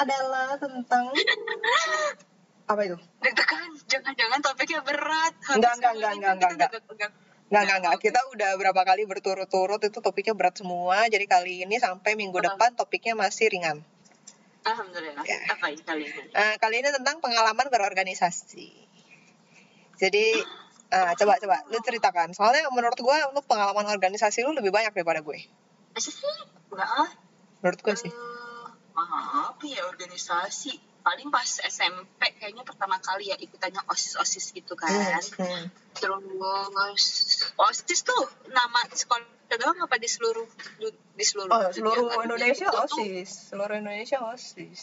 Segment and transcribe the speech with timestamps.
[0.00, 1.12] adalah tentang
[2.70, 2.96] apa itu?
[3.20, 5.34] Deg-degan, jangan-jangan topiknya berat.
[5.52, 6.70] Enggak, enggak, enggak, enggak, enggak, enggak.
[6.86, 7.10] enggak.
[7.50, 7.94] Enggak, enggak.
[7.98, 11.10] Kita udah berapa kali berturut-turut itu topiknya berat semua.
[11.10, 13.82] Jadi kali ini sampai minggu depan topiknya masih ringan.
[14.62, 15.24] Alhamdulillah.
[15.26, 15.38] Ya.
[15.50, 16.30] Apa ini kali ini?
[16.30, 18.70] Nah, kali ini tentang pengalaman berorganisasi.
[19.98, 20.24] Jadi
[20.94, 22.38] ah, coba coba lu ceritakan.
[22.38, 25.42] Soalnya menurut gua lu pengalaman organisasi lu lebih banyak daripada gue.
[25.90, 26.36] Masa sih?
[26.70, 27.10] Enggak ah.
[27.66, 28.12] Menurut gue sih.
[28.14, 28.49] Eh,
[29.06, 30.76] apa ya organisasi?
[31.00, 34.92] Paling pas SMP kayaknya pertama kali ya ikutannya OSIS-OSIS gitu kan.
[34.92, 35.64] Hmm, hmm.
[35.96, 37.04] Terus
[37.56, 39.24] OSIS tuh nama sekolah
[39.56, 40.46] doang apa di seluruh
[41.16, 42.24] di seluruh Oh, seluruh dunia?
[42.28, 43.30] Indonesia tuh OSIS.
[43.50, 44.80] Seluruh Indonesia OSIS.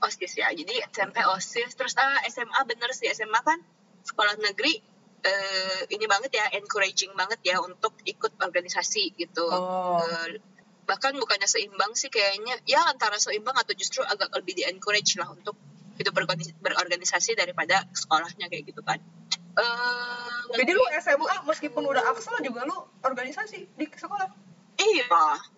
[0.00, 0.48] OSIS ya.
[0.54, 3.58] Jadi SMP OSIS terus ah, SMA bener sih SMA kan
[4.06, 4.78] sekolah negeri
[5.26, 9.50] eh, ini banget ya encouraging banget ya untuk ikut organisasi gitu.
[9.50, 9.98] Oh.
[9.98, 10.38] Eh,
[10.86, 15.28] bahkan bukannya seimbang sih kayaknya ya antara seimbang atau justru agak lebih di encourage lah
[15.28, 15.58] untuk
[15.98, 19.02] berorganis- berorganisasi daripada sekolahnya kayak gitu kan.
[19.56, 24.28] Eh, Jadi lu SMA meskipun udah Axel juga lu organisasi di sekolah.
[24.76, 25.08] Iya,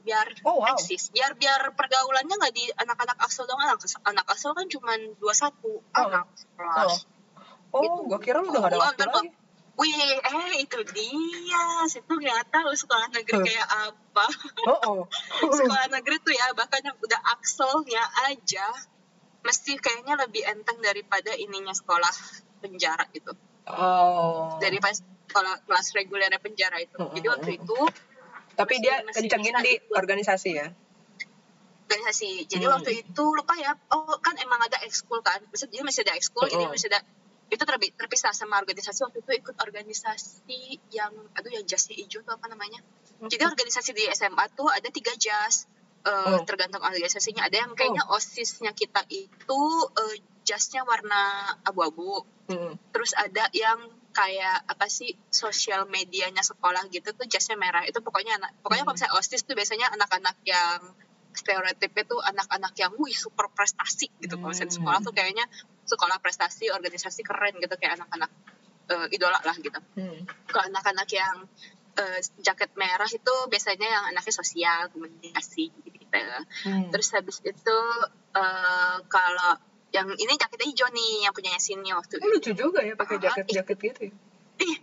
[0.00, 0.78] biar Oh, wow.
[0.78, 5.82] eksis, biar biar pergaulannya nggak di anak-anak Axel dong, anak anak Axel kan cuma 21
[5.90, 7.02] anak kelas.
[7.68, 8.00] Oh, Gitu.
[8.06, 9.28] gua kira lu udah gak ada Oh, waktu lagi.
[9.78, 14.26] Wih, eh itu dia, situ nggak tahu sekolah negeri kayak apa.
[14.66, 15.00] Oh, oh.
[15.58, 18.66] sekolah negeri tuh ya, bahkan yang udah Axelnya aja,
[19.46, 22.10] mesti kayaknya lebih enteng daripada ininya sekolah
[22.58, 23.30] penjara gitu.
[23.70, 24.58] Oh.
[24.58, 26.98] Dari pas sekolah kelas regulernya penjara itu.
[26.98, 27.58] Hmm, Jadi hmm, waktu hmm.
[27.62, 27.78] itu
[28.58, 29.94] Tapi dia kencengin di ikut.
[29.94, 30.68] organisasi ya.
[31.86, 32.44] organisasi.
[32.50, 32.74] Jadi Hmm.
[32.74, 33.72] waktu itu lupa ya.
[33.94, 35.40] Oh kan emang ada ekskul kan.
[35.48, 36.44] Maksudnya dia masih ada ekskul.
[36.50, 36.72] Jadi Oh.
[36.74, 37.00] masih ada
[37.48, 40.60] itu terbi- terpisah sama organisasi waktu itu ikut organisasi
[40.90, 42.80] yang aduh yang jasnya hijau tuh apa namanya.
[43.20, 45.64] Jadi organisasi di SMA tuh ada tiga jas.
[45.98, 46.46] Eh, Oh.
[46.46, 49.60] tergantung organisasinya ada yang kayaknya osisnya kita itu
[49.98, 51.20] eh, jasnya warna
[51.60, 52.80] abu-abu Hmm.
[52.94, 53.76] terus ada yang
[54.08, 58.96] kayak apa sih sosial medianya sekolah gitu tuh jasnya merah itu pokoknya anak pokoknya kalau
[58.96, 60.80] misalnya osis tuh biasanya anak-anak yang
[61.38, 65.44] stereotipnya tuh anak-anak yang wih super prestasi gitu kalau misalnya di sekolah tuh kayaknya
[65.84, 68.30] sekolah prestasi organisasi keren gitu kayak anak-anak
[68.88, 70.26] eh, idola lah gitu Hmm.
[70.46, 71.46] kalau anak-anak yang
[71.94, 76.18] eh, jaket merah itu biasanya yang anaknya sosial komunikasi gitu.
[76.64, 76.88] Hmm.
[76.88, 77.78] terus habis itu
[78.34, 79.52] eh, kalau
[79.88, 83.22] yang ini jaketnya hijau nih yang punya sini waktu Oh, lucu juga ya pakai Ah,
[83.24, 84.00] jaket-jaket gitu.
[84.04, 84.12] ya.
[84.60, 84.76] ih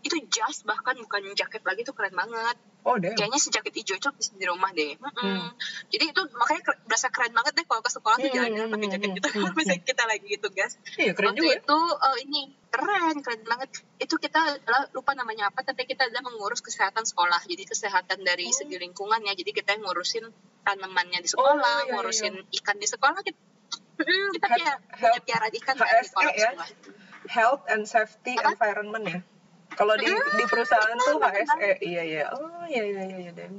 [0.00, 3.12] itu jas bahkan bukan jaket lagi tuh keren banget Oh, damn.
[3.12, 5.12] kayaknya si jaket hijau itu bisa di rumah deh Mm-mm.
[5.12, 5.48] Hmm.
[5.88, 8.86] jadi itu makanya berasa keren banget deh kalau ke sekolah tuh Hmm, jalan-jalan hmm, pakai
[8.86, 9.54] hmm, jaket gitu hmm, hmm.
[9.54, 11.52] misalnya kita lagi gitu guys Iya, keren waktu juga.
[11.52, 11.58] ya.
[11.60, 13.68] itu eh, ini keren keren banget
[13.98, 18.46] itu kita adalah lupa namanya apa tapi kita adalah mengurus kesehatan sekolah jadi kesehatan dari
[18.46, 18.56] Oh.
[18.56, 20.24] segi lingkungan ya jadi kita yang ngurusin
[20.62, 21.92] tanamannya di sekolah iya, iya.
[21.92, 23.38] ngurusin ikan di sekolah kita
[24.32, 24.72] kita punya
[25.20, 26.50] piaraan ikan kan di HSE kolam ya?
[26.56, 26.68] sekolah
[27.28, 28.56] Health and Safety Apa?
[28.56, 29.20] Environment ya.
[29.70, 31.70] Kalau di di perusahaan tuh HSE.
[31.80, 32.24] Iya, iya.
[32.30, 33.32] Oh, iya iya iya iya.
[33.32, 33.56] Damn.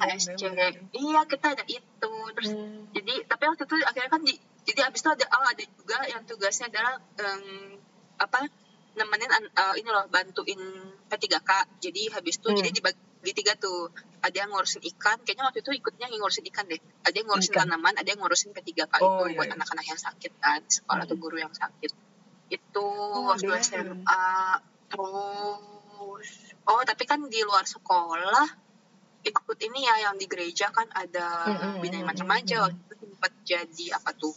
[0.92, 2.88] iya kita ada itu terus Hmm.
[2.92, 6.22] jadi tapi waktu itu akhirnya kan di jadi abis itu ada oh ada juga yang
[6.24, 7.76] tugasnya adalah em,
[8.18, 8.46] apa
[8.94, 10.62] nemenin eh, ini loh bantuin
[11.08, 11.50] P3K
[11.80, 12.58] jadi habis itu Hmm.
[12.58, 13.90] jadi dibagi tiga tuh
[14.20, 17.52] ada yang ngurusin ikan kayaknya waktu itu ikutnya yang ngurusin ikan deh ada yang ngurusin
[17.52, 17.66] Ikan.
[17.66, 19.56] tanaman ada yang ngurusin P3K Oh, itu iya, buat iya.
[19.56, 21.18] anak-anak yang sakit kan sekolah Hmm.
[21.18, 21.92] guru yang sakit
[22.50, 23.48] itu Oh, waktu.
[23.58, 24.24] SMA
[24.88, 25.60] terus
[26.68, 28.48] oh tapi kan di luar sekolah
[29.22, 32.74] ikut ini ya yang di gereja kan ada Mm-mm, bina iman remaja mm-mm.
[32.74, 34.34] waktu itu sempat jadi apa tuh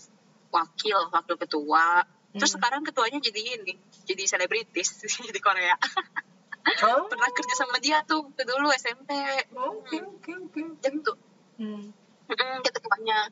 [0.52, 2.04] wakil wakil ketua.
[2.34, 2.56] Terus Mm.
[2.60, 3.74] sekarang ketuanya jadi ini
[4.04, 5.00] jadi selebritis
[5.34, 5.72] di Korea.
[6.84, 9.08] Oh, pernah kerja sama dia tuh waktu dulu SMP
[9.52, 10.60] Oke, oke, oke.
[10.80, 11.16] dia tuh
[11.54, 11.94] Hmm.
[12.26, 13.30] Mm, dia ketuanya.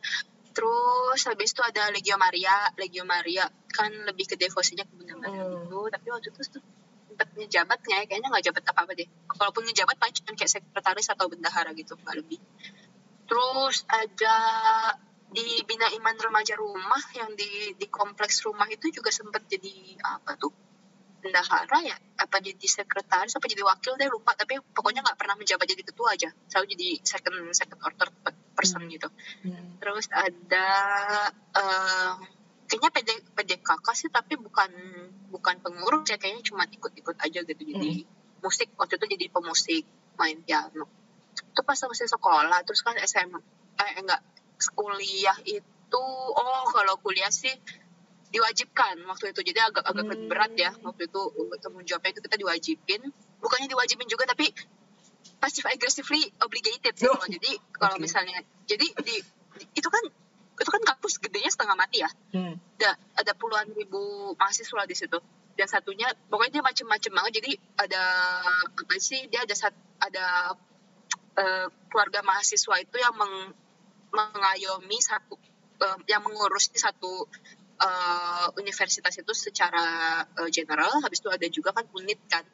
[0.55, 2.71] Terus habis itu ada Legio Maria.
[2.79, 5.67] Legio Maria kan lebih ke devosinya ke Bunda Maria Hmm.
[5.67, 5.79] gitu.
[5.91, 6.63] Tapi waktu itu tuh
[7.13, 11.29] sempat ngejabatnya kayaknya nggak jabat apa apa deh kalaupun ngejabat paling cuma kayak sekretaris atau
[11.29, 12.41] bendahara gitu nggak lebih.
[13.29, 14.37] Terus ada
[15.33, 20.41] di bina iman remaja rumah yang di di kompleks rumah itu juga sempat jadi apa
[20.41, 20.53] tuh?
[21.23, 21.97] Bendahara ya?
[22.19, 24.35] Apa jadi sekretaris apa jadi wakil deh lupa.
[24.35, 26.29] Tapi pokoknya nggak pernah menjabat jadi ketua aja.
[26.51, 28.09] Selalu jadi second second order
[28.53, 29.09] person gitu.
[29.43, 29.81] Hmm.
[29.81, 30.69] terus ada
[31.57, 32.13] eh
[32.69, 34.71] kayaknya PD, PDKK sih tapi bukan
[35.33, 38.05] bukan pengurus ya kayaknya cuma ikut-ikut aja gitu jadi
[38.39, 39.85] musik waktu itu jadi pemusik
[40.15, 40.85] main piano
[41.33, 43.41] itu pas masih sekolah terus kan SMA
[43.79, 44.21] eh enggak
[44.71, 47.51] kuliah itu oh kalau kuliah sih
[48.29, 50.29] diwajibkan waktu itu jadi agak agak Hmm.
[50.29, 51.21] berat ya waktu itu
[51.59, 53.03] tanggung jawabnya itu kita diwajibin
[53.39, 54.49] bukannya diwajibin juga tapi
[55.37, 57.15] passive aggressively obligated gitu Oh.
[57.15, 57.27] loh.
[57.27, 58.05] jadi kalau Oke.
[58.05, 59.15] misalnya jadi di,
[59.53, 60.05] di- itu kan
[60.59, 62.11] itu kan kampus gedenya setengah mati ya?
[62.35, 62.55] Hmm.
[62.79, 65.19] ada ada puluhan ribu mahasiswa di situ.
[65.53, 67.33] Dan satunya pokoknya dia macem-macem banget.
[67.43, 68.05] Jadi ada
[68.65, 70.57] apa sih dia ada sat, ada
[71.37, 73.53] eh, keluarga mahasiswa itu yang meng,
[74.13, 75.37] mengayomi satu
[75.81, 77.29] eh, yang mengurus satu
[77.81, 81.01] eh, universitas itu secara eh, general.
[81.05, 82.45] Habis itu ada juga kan unit kan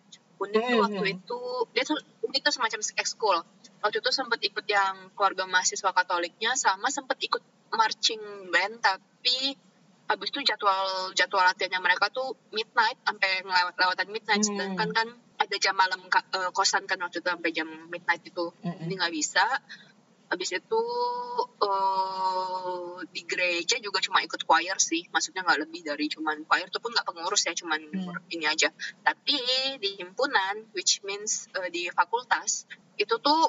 [0.47, 1.15] tuh Hmm, waktu hmm.
[1.19, 1.41] itu
[1.75, 3.37] dia tuh tuh semacam ekskul
[3.83, 7.43] waktu itu sempat ikut yang keluarga mahasiswa katoliknya sama sempat ikut
[7.75, 9.59] marching band tapi
[10.09, 14.49] habis itu jadwal jadwal latihannya mereka tuh midnight sampai ngelewat lewatan midnight Hmm.
[14.57, 15.09] sedangkan kan
[15.39, 18.89] ada jam malam eh, kosan kan waktu itu sampai jam midnight itu Mm-mm.
[18.89, 19.45] jadi nggak bisa
[20.29, 20.81] habis itu
[21.59, 26.79] eh di gereja juga cuma ikut choir sih maksudnya nggak lebih dari cuman choir itu
[26.79, 28.13] pun nggak pengurus ya cuman Hmm.
[28.29, 28.69] ini aja
[29.01, 29.37] tapi
[29.79, 33.41] di himpunan which means eh, di fakultas itu tuh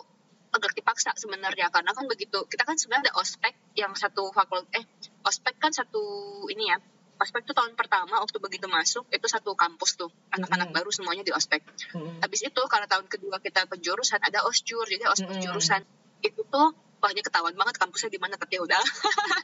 [0.50, 4.86] agak dipaksa sebenarnya karena kan begitu kita kan sebenarnya ada ospek yang satu fakultas eh
[5.22, 6.02] ospek kan satu
[6.48, 6.78] ini ya
[7.20, 10.78] ospek tuh tahun pertama waktu begitu masuk itu satu kampus tuh anak-anak Mm-mm.
[10.80, 11.62] baru semuanya di ospek
[11.94, 12.18] Hmm.
[12.24, 15.44] habis itu karena tahun kedua kita ke jurusan ada osjur jadi ospek Mm-mm.
[15.44, 15.82] jurusan
[16.22, 16.70] itu tuh
[17.02, 18.84] ini ketahuan banget kampusnya di mana tapi ya udah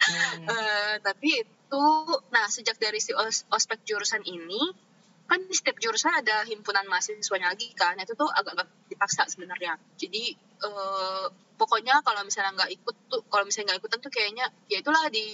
[0.06, 0.45] Hmm.
[0.54, 1.83] Eh, tapi itu
[2.30, 4.62] nah sejak dari si os- ospek jurusan ini
[5.25, 10.36] kan di setiap jurusan ada himpunan mahasiswanya lagi kan itu tuh agak-agak dipaksa sebenarnya jadi
[10.38, 11.25] eh,
[11.56, 15.25] pokoknya kalau misalnya nggak ikut tuh kalau misalnya nggak ikutan tuh kayaknya ya itulah di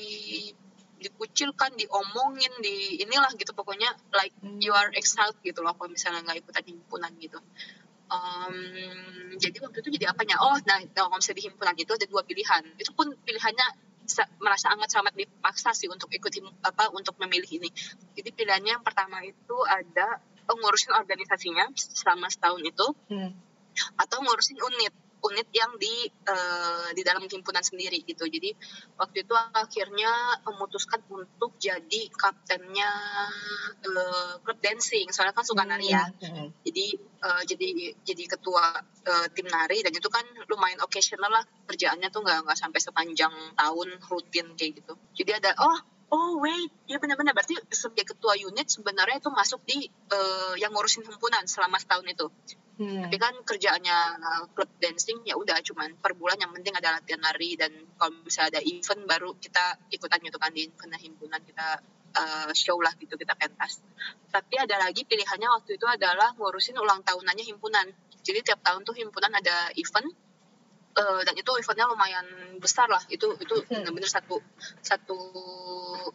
[0.96, 4.62] dikucilkan diomongin di inilah gitu pokoknya like Hmm.
[4.62, 7.42] you are exiled gitu loh kalau misalnya nggak ikutan himpunan gitu
[8.12, 8.56] Em,
[9.40, 10.36] jadi waktu itu jadi apanya?
[10.44, 12.64] Oh nah kalau misalnya di himpunan itu ada dua pilihan.
[12.76, 13.68] Itu pun pilihannya
[14.04, 16.28] sa- merasa amat sangat dipaksa sih untuk ikut
[16.62, 17.70] apa untuk memilih ini.
[18.12, 20.20] Jadi pilihannya yang pertama itu ada
[20.52, 23.32] ngurusin organisasinya selama setahun itu Hmm.
[23.96, 24.92] atau ngurusin unit
[25.22, 28.26] unit yang di eh, di dalam himpunan sendiri gitu.
[28.26, 28.52] Jadi
[28.98, 32.92] waktu itu akhirnya memutuskan untuk jadi kaptennya
[33.86, 35.10] eh, klub dancing.
[35.14, 36.54] Soalnya kan suka nari ya Hmm.
[36.66, 37.68] jadi eh, jadi
[38.02, 39.86] jadi ketua eh, tim nari.
[39.86, 41.46] Dan itu kan lumayan occasional lah.
[41.70, 44.94] Kerjaannya tuh nggak nggak sampai sepanjang tahun rutin kayak gitu.
[45.18, 45.78] Jadi ada oh
[46.12, 46.72] oh wait.
[46.86, 47.34] Ya benar-benar.
[47.34, 52.28] Berarti sebagai ketua unit sebenarnya itu masuk di eh, yang ngurusin himpunan selama setahun itu.
[52.82, 53.06] Hmm.
[53.06, 57.22] tapi kan kerjaannya uh, klub dancing ya udah cuman per bulan yang penting ada latihan
[57.22, 61.78] nari dan kalau misalnya ada event baru kita ikutan gitu kan di event himpunan kita
[62.18, 63.86] uh, show lah gitu kita pentas.
[64.34, 67.86] Tapi ada lagi pilihannya waktu itu adalah ngurusin ulang tahunannya himpunan.
[68.26, 70.10] Jadi tiap tahun tuh himpunan ada event
[70.98, 72.26] uh, dan itu eventnya lumayan
[72.60, 73.02] besar lah.
[73.08, 73.84] Itu itu Hmm.
[73.84, 74.40] benar-benar satu
[74.82, 75.18] satu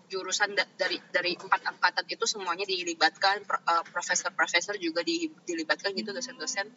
[0.06, 3.42] jurusan da- dari dari empat angkatan itu semuanya dilibatkan.
[3.66, 6.68] Uh, profesor-profesor juga di- dilibatkan gitu dosen-dosen.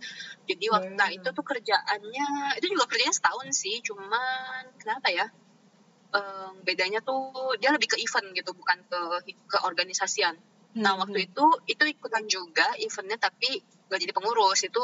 [0.48, 2.28] Jadi waktu nah, itu tuh kerjaannya
[2.60, 3.84] itu juga kerjanya setahun sih.
[3.84, 5.28] Cuman kenapa ya?
[6.10, 9.00] Em, bedanya tuh dia lebih ke event gitu bukan ke
[9.46, 10.34] ke organisasian.
[10.82, 11.06] Nah Hmm.
[11.06, 14.66] waktu itu itu ikutan juga eventnya tapi gak jadi pengurus.
[14.66, 14.82] Itu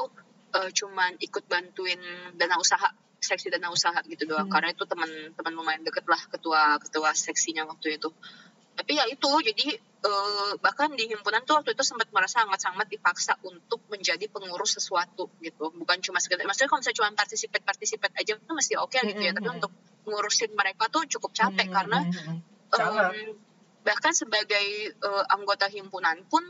[0.56, 2.00] eh, cuman ikut bantuin
[2.38, 2.88] dana usaha
[3.26, 4.54] seksi dana usaha gitu doang Hmm.
[4.54, 8.14] karena itu teman-teman lumayan deket lah ketua ketua seksinya waktu itu
[8.76, 13.40] tapi ya itu jadi eh, bahkan di himpunan tuh waktu itu sempat merasa sangat-sangat dipaksa
[13.48, 18.36] untuk menjadi pengurus sesuatu gitu bukan cuma sekedar maksudnya kalau misalnya cuma partisipet partisipet aja
[18.36, 19.58] itu masih oke gitu ya tapi Mm-mm.
[19.64, 19.72] untuk
[20.06, 22.38] ngurusin mereka tuh cukup capek Hmm, karena hmm,
[22.76, 23.34] hmm.
[23.86, 26.42] Bahkan sebagai eh, anggota himpunan pun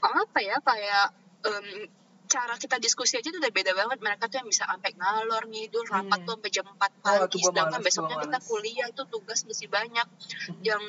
[0.00, 1.06] apa ya kayak
[1.44, 1.88] em,
[2.30, 5.82] cara kita diskusi aja tuh udah beda banget mereka tuh yang bisa sampai ngalor ngidul
[5.82, 6.26] rapat Hmm.
[6.30, 9.40] tuh sampai jam 4 Oh, pagi tuh gua sedangkan males, besoknya kita kuliah itu tugas
[9.42, 10.60] masih banyak Hmm.
[10.62, 10.82] yang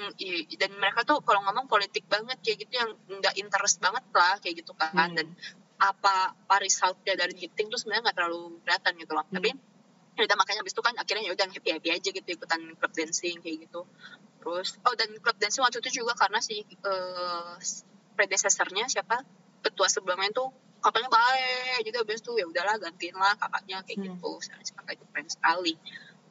[0.54, 4.62] dan mereka tuh kalau ngomong politik banget kayak gitu yang nggak interest banget lah kayak
[4.62, 5.18] gitu kan Hmm.
[5.18, 5.28] dan
[5.82, 9.36] apa apa resultnya dari meeting tuh sebenarnya nggak terlalu kelihatan gitu loh Hmm.
[9.36, 9.50] tapi
[10.12, 12.94] ya udah makanya abis itu kan akhirnya ya udah happy happy aja gitu ikutan club
[12.94, 13.82] dancing kayak gitu
[14.38, 17.54] terus oh dan club dancing waktu itu juga karena si eh,
[18.14, 19.26] predecessornya siapa
[19.62, 24.06] ketua sebelumnya tuh kakaknya baik jadi abis itu ya udahlah gantiin lah kakaknya kayak Hmm.
[24.18, 24.32] gitu.
[24.42, 25.74] Si kakak itu keren sekali.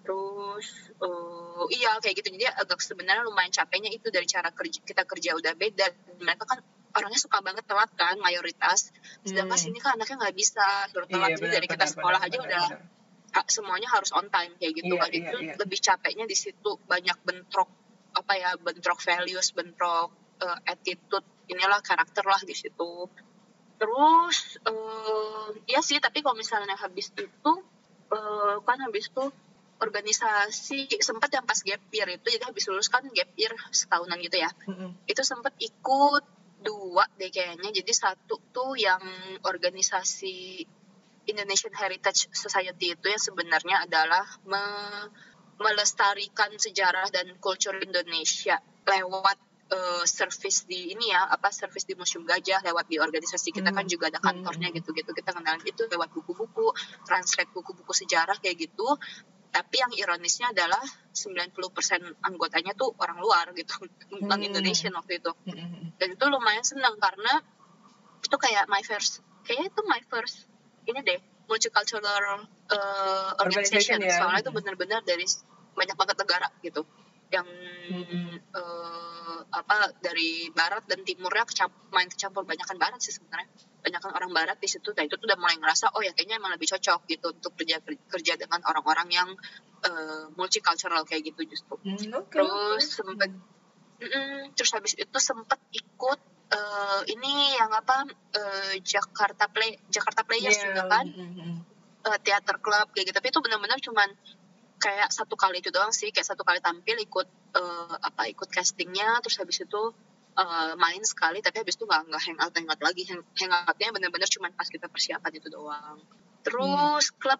[0.01, 0.67] Terus
[0.99, 2.29] eh, iya kayak gitu.
[2.35, 5.87] Jadi agak sebenarnya lumayan capeknya itu dari cara kerja kita kerja udah beda.
[6.19, 6.59] Mereka kan
[6.91, 8.91] orangnya suka banget telat kan mayoritas.
[9.23, 9.65] Sedangkan Hmm.
[9.71, 11.31] sini kan anaknya nggak bisa suruh telat.
[11.31, 12.83] Iya, jadi benar, dari kita sekolah benar, aja benar, udah benar.
[13.31, 14.95] ha- semuanya harus on time kayak gitu.
[14.97, 15.55] Iya, kan iya, itu iya.
[15.55, 17.71] lebih capeknya di situ banyak bentrok
[18.11, 20.11] apa ya bentrok values bentrok
[20.43, 21.23] eh, attitude.
[21.47, 23.07] Inilah karakter lah di situ
[23.81, 27.53] terus eh ya sih tapi kalau misalnya habis itu
[28.13, 29.25] eh, kan habis itu
[29.81, 34.37] organisasi sempat yang pas gap year itu jadi habis lulus kan gap year setahunan gitu
[34.37, 34.93] ya Hmm.
[35.09, 36.25] itu sempat ikut
[36.61, 39.01] dua deh kayaknya jadi satu tuh yang
[39.49, 40.69] organisasi
[41.25, 45.09] Indonesian Heritage Society itu yang sebenarnya adalah me-
[45.61, 49.37] melestarikan sejarah dan kultur Indonesia lewat
[49.71, 53.87] uh, service di ini ya apa service di museum gajah lewat di organisasi kita kan
[53.87, 53.93] Hmm.
[53.93, 56.75] juga ada kantornya gitu-gitu kita kenalin itu lewat buku-buku
[57.07, 58.87] translate buku-buku sejarah kayak gitu
[59.51, 60.79] tapi yang ironisnya adalah
[61.11, 61.51] 90%
[62.23, 63.75] anggotanya tuh orang luar gitu
[64.23, 64.47] non Hmm.
[64.47, 65.99] Indonesian waktu itu Mm-mm.
[65.99, 67.43] dan itu lumayan senang karena
[68.23, 70.47] itu kayak my first kayaknya itu my first
[70.87, 71.19] ini deh
[71.51, 74.23] multicultural uh, Organization organization ya.
[74.23, 75.27] soalnya itu benar-benar dari
[75.75, 76.87] banyak banget negara gitu
[77.31, 77.47] yang
[77.91, 78.43] Mm-mm.
[78.43, 82.43] eh, apa dari barat dan timurnya kecamp main kecampur.
[82.43, 83.47] Banyakan barat sih sebenarnya.
[83.81, 84.91] Banyakan orang barat di situ.
[84.91, 87.79] Dan itu tuh udah mulai ngerasa oh ya kayaknya emang lebih cocok gitu untuk kerja
[87.87, 89.29] kerja dengan orang-orang yang
[89.87, 91.79] eh, multicultural kayak gitu justru.
[91.81, 93.31] Hmm, oke, terus sempet
[94.01, 96.21] Mm-mm, terus habis itu sempet ikut
[96.51, 101.05] eh, ini yang apa eh, Jakarta Play Jakarta Players Iya, juga kan?
[101.05, 101.53] mm-mm.
[102.09, 103.17] eh, teater club kayak gitu.
[103.21, 104.09] Tapi itu benar-benar cuman
[104.81, 109.21] kayak satu kali itu doang sih kayak satu kali tampil ikut eh, apa ikut castingnya
[109.21, 109.83] terus habis itu
[110.41, 113.05] eh, main sekali tapi habis itu nggak nggak hangout hangout lagi.
[113.13, 116.01] Hang, hangoutnya benar-benar cuman pas kita persiapan itu doang.
[116.41, 117.39] Terus klub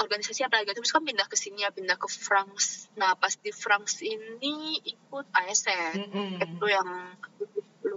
[0.00, 0.72] organisasi apa lagi?
[0.72, 2.88] Terus kan pindah ke sini ya pindah ke France.
[2.96, 6.40] Nah pas di France ini ikut ASN Mm-mm.
[6.40, 6.88] itu yang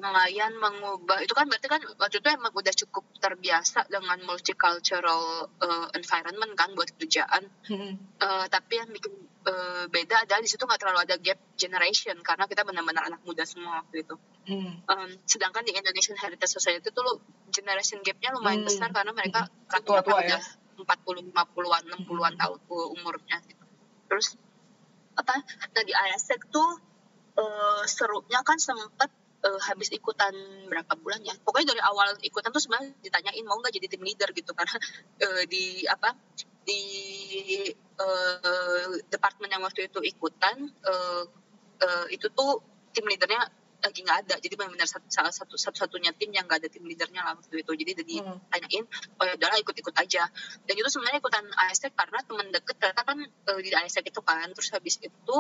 [0.02, 5.22] lumayan mengubah itu kan berarti kan waktu itu emang udah cukup terbiasa dengan multicultural
[5.62, 7.94] uh, environment kan buat kerjaan Mm-mm.
[8.18, 9.14] Uh, tapi yang bikin
[9.46, 13.46] uh, beda adalah di situ nggak terlalu ada gap generation karena kita benar-benar anak muda
[13.46, 14.90] semua waktu itu Mm.
[14.90, 17.22] Um, sedangkan di Indonesian Heritage Society itu lo
[17.54, 18.74] generation gapnya lumayan Hmm.
[18.74, 19.70] besar karena mereka Hmm.
[19.70, 20.18] rata-rata ya.
[20.34, 20.42] udah
[20.82, 22.42] 40 50-an 60-an Hmm.
[22.42, 23.62] tahun uh, umurnya gitu.
[24.10, 24.34] terus
[25.14, 26.74] apa nah di ISEC tuh
[27.38, 29.14] uh, serunya kan sempet
[29.46, 30.34] uh, habis ikutan
[30.70, 31.34] berapa bulan ya.
[31.42, 34.52] Pokoknya dari awal ikutan tuh sebenarnya ditanyain mau nggak jadi tim leader gitu.
[34.58, 34.78] Karena
[35.26, 36.14] uh, di apa
[36.62, 36.82] di
[37.98, 41.24] uh, departemen yang waktu itu ikutan uh,
[41.82, 42.62] uh, itu tuh
[42.94, 43.50] tim leadernya
[43.82, 44.36] lagi nggak ada.
[44.38, 47.72] Jadi benar-benar salah satu satu-satunya tim yang nggak ada tim leadernya lah waktu itu.
[47.74, 48.38] Jadi udah Hmm.
[48.38, 48.86] ditanyain
[49.18, 50.30] oh ya udahlah ikut-ikut aja.
[50.70, 54.46] Dan itu sebenarnya ikutan ASEC karena teman deket ternyata kan eh, di ASEC itu kan.
[54.54, 55.38] Terus habis itu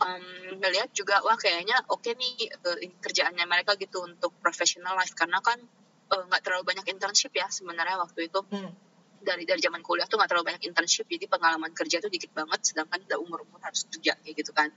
[0.00, 5.14] um, ngelihat juga wah kayaknya oke nih eh, ini kerjaannya mereka gitu untuk professional life.
[5.14, 5.58] Karena kan
[6.10, 8.42] eh, nggak terlalu banyak internship ya sebenarnya waktu itu.
[8.50, 8.72] Hmm.
[9.24, 12.60] dari dari zaman kuliah tuh nggak terlalu banyak internship jadi pengalaman kerja tuh dikit banget
[12.60, 14.68] sedangkan udah umur umur harus kerja kayak gitu kan.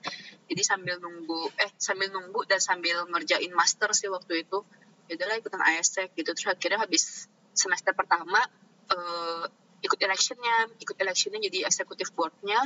[0.48, 4.64] Jadi sambil nunggu eh sambil nunggu dan sambil ngerjain master sih waktu itu
[5.12, 6.32] ya udahlah ikutan ASEC gitu.
[6.32, 8.40] Terus akhirnya habis semester pertama
[8.88, 9.52] eh,
[9.84, 12.66] ikut electionnya ikut electionnya jadi eksekutif boardnya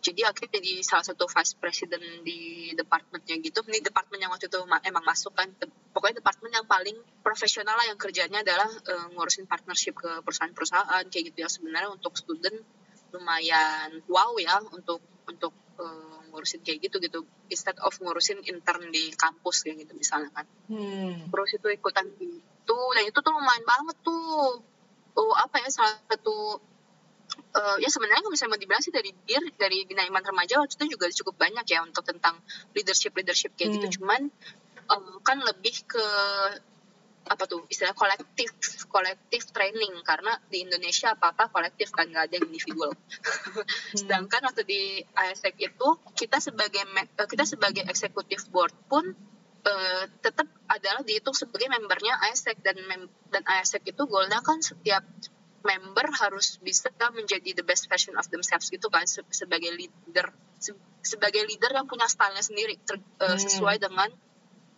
[0.00, 3.60] jadi akhirnya jadi salah satu vice president di departemennya gitu.
[3.68, 5.52] Ini departemen yang waktu itu ma- emang masuk kan.
[5.92, 11.24] Pokoknya departemen yang paling profesional lah yang kerjanya adalah eh, ngurusin partnership ke perusahaan-perusahaan kayak
[11.32, 11.48] gitu ya.
[11.52, 12.56] Sebenarnya untuk student
[13.12, 17.20] lumayan wow ya untuk untuk eh, ngurusin kayak gitu gitu.
[17.52, 20.48] Instead of ngurusin intern di kampus kayak gitu misalnya kan.
[20.72, 21.28] Hmm.
[21.28, 24.64] terus itu ikutan itu dan itu tuh lumayan banget tuh.
[25.12, 26.69] Oh apa ya salah satu
[27.36, 30.74] eh, ya sebenarnya kalau misalnya mau dibilang sih dari dir dari bina iman remaja waktu
[30.78, 32.38] itu juga cukup banyak ya untuk tentang
[32.74, 33.76] leadership leadership kayak Hmm.
[33.82, 34.30] gitu cuman
[34.90, 36.06] eh, kan lebih ke
[37.30, 38.50] apa tuh istilah kolektif
[38.88, 39.92] kolektif training.
[40.02, 42.90] Karena di Indonesia apa apa kolektif kan nggak ada yang individual.
[43.98, 44.82] Sedangkan waktu di
[45.14, 49.12] ASEC itu kita sebagai eh, kita sebagai eksekutif board pun
[49.68, 55.04] eh, tetap adalah dihitung sebagai membernya ASEC dan mem- dan ASEC itu goalnya kan setiap
[55.60, 60.76] member harus bisa menjadi the best version of themselves gitu kan se- sebagai leader se-
[61.04, 63.36] sebagai leader yang punya stylenya sendiri ter- Hmm.
[63.36, 64.08] sesuai dengan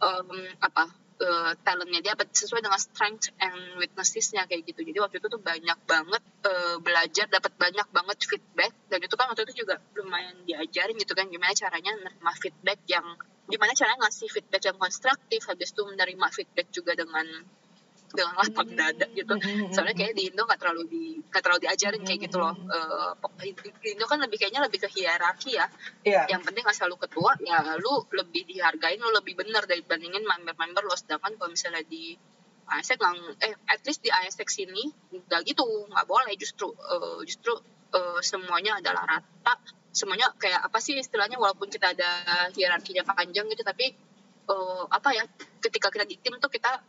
[0.03, 0.91] em, apa
[1.23, 5.79] eh, talentnya dia sesuai dengan strength and weaknessesnya kayak gitu jadi waktu itu tuh banyak
[5.87, 10.99] banget eh, belajar dapat banyak banget feedback dan itu kan waktu itu juga lumayan diajarin
[10.99, 13.07] gitu kan gimana caranya menerima feedback yang
[13.47, 17.27] gimana caranya ngasih feedback yang konstruktif habis itu menerima feedback juga dengan
[18.12, 19.35] dengan lapang dada gitu.
[19.35, 19.73] Hmm.
[19.73, 22.54] soalnya kayak di Indo nggak terlalu di nggak terlalu diajarin kayak gitu loh.
[22.54, 23.52] Eh, pok- di
[23.92, 25.66] Indo kan lebih kayaknya lebih ke hierarki ya.
[26.04, 26.23] Iya.
[26.33, 30.95] yang penting asal lu ketua ya lu lebih dihargain lu lebih bener dibandingin member-member lo.
[30.95, 32.14] Sedangkan kalau misalnya di
[32.69, 35.64] ASEC nggak eh at least di ASEC sini nggak gitu.
[35.90, 36.33] Nggak boleh.
[36.38, 37.52] Justru eh, justru
[37.92, 39.54] eh, semuanya adalah rata.
[39.92, 42.09] Semuanya kayak apa sih istilahnya walaupun kita ada
[42.57, 43.92] hierarkinya panjang gitu tapi
[44.49, 45.25] eh, apa ya
[45.61, 46.81] ketika kita di tim tuh kita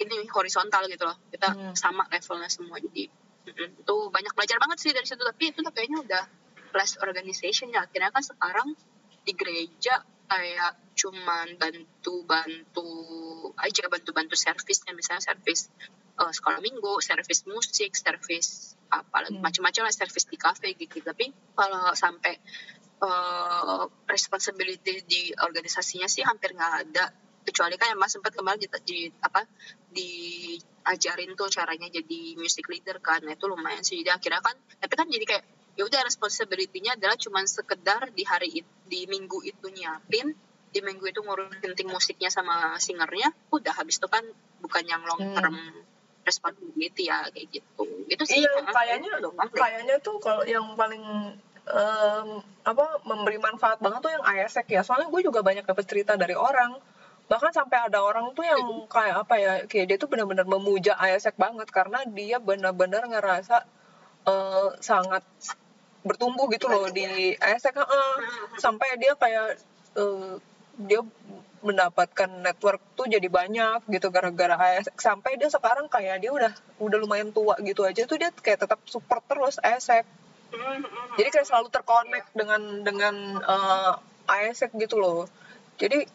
[0.00, 1.16] ini horizontal gitu loh.
[1.30, 1.74] Kita Hmm.
[1.76, 2.78] sama levelnya semua.
[2.82, 3.06] Jadi
[3.44, 5.22] mm-mm, itu banyak belajar banget sih dari situ.
[5.22, 6.24] Tapi itu tuh kayaknya udah
[6.74, 7.86] less organization ya.
[7.86, 8.68] Akhirnya kan sekarang
[9.24, 12.88] di gereja kayak cuman bantu-bantu
[13.60, 14.96] aja bantu-bantu servisnya.
[14.96, 15.70] Misalnya servis
[16.14, 19.42] eh, sekolah minggu servis musik servis apa Hmm.
[19.42, 21.02] macam-macam lah servis di kafe gitu.
[21.02, 22.38] Tapi kalau sampai
[23.02, 27.04] uh, responsibility di organisasinya sih hampir nggak ada
[27.44, 29.44] kecuali kan emang sempat kemarin di, di apa
[29.92, 33.22] diajarin tuh caranya jadi music leader kan.
[33.22, 34.00] Nah, itu lumayan sih.
[34.00, 38.62] Jadi akhirnya kan tapi kan jadi kayak ya udah responsibility-nya adalah cuman sekedar di hari
[38.62, 40.34] it, di minggu itu nyiapin
[40.74, 44.26] di minggu itu ngurusin tim musiknya sama singernya udah habis itu kan
[44.58, 45.82] bukan yang long term hmm.
[46.26, 47.82] responsibility ya kayak gitu.
[48.10, 49.22] Itu sih iya kayaknya
[49.54, 51.02] kayaknya tuh kalau yang paling
[51.70, 52.28] um,
[52.66, 54.82] apa memberi manfaat banget tuh yang ASEC ya.
[54.82, 56.74] Soalnya gue juga banyak dapet cerita dari orang
[57.24, 61.34] bahkan sampai ada orang tuh yang kayak apa ya kayak dia tuh benar-benar memuja ASEC
[61.40, 63.64] banget karena dia benar-benar ngerasa
[64.28, 65.24] uh, sangat
[66.04, 68.16] bertumbuh gitu loh di ASEC uh,
[68.60, 69.56] sampai dia kayak
[69.96, 70.36] uh,
[70.76, 71.00] dia
[71.64, 76.98] mendapatkan network tuh jadi banyak gitu gara-gara ASEC sampai dia sekarang kayak dia udah udah
[77.00, 80.04] lumayan tua gitu aja tuh dia kayak tetap support terus ASEC
[81.14, 83.94] jadi kayak selalu terkonek dengan dengan uh,
[84.78, 85.26] gitu loh.
[85.78, 86.06] Jadi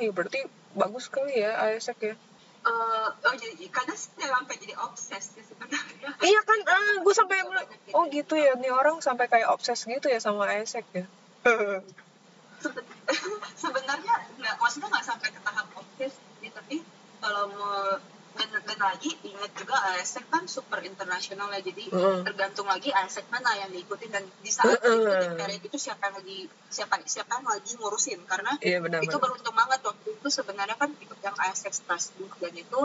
[0.00, 0.40] ya berarti
[0.74, 2.14] bagus sekali ya ASEC ya.
[2.60, 6.12] Uh, oh jadi kadang sampai jadi obses ya sebenarnya.
[6.20, 7.36] Iya kan uh, gue sampai
[7.96, 11.04] oh gitu ya nih orang sampai kayak obses gitu ya sama ASEC ya.
[13.56, 16.12] Sebenarnya nggak maksudnya nggak sampai ke tahap obses
[16.44, 16.84] ya tapi
[17.20, 17.96] kalau mau
[18.50, 22.20] dan, dan lagi ingat juga ASEC kan super internasional ya jadi uh.
[22.26, 25.38] tergantung lagi ASEC mana yang diikuti dan di saat uh.
[25.54, 29.54] itu itu siapa yang lagi siapa siapa yang lagi ngurusin karena iya, benar, itu beruntung
[29.54, 32.80] banget waktu itu sebenarnya kan ikut yang ASEC Strasbourg dan itu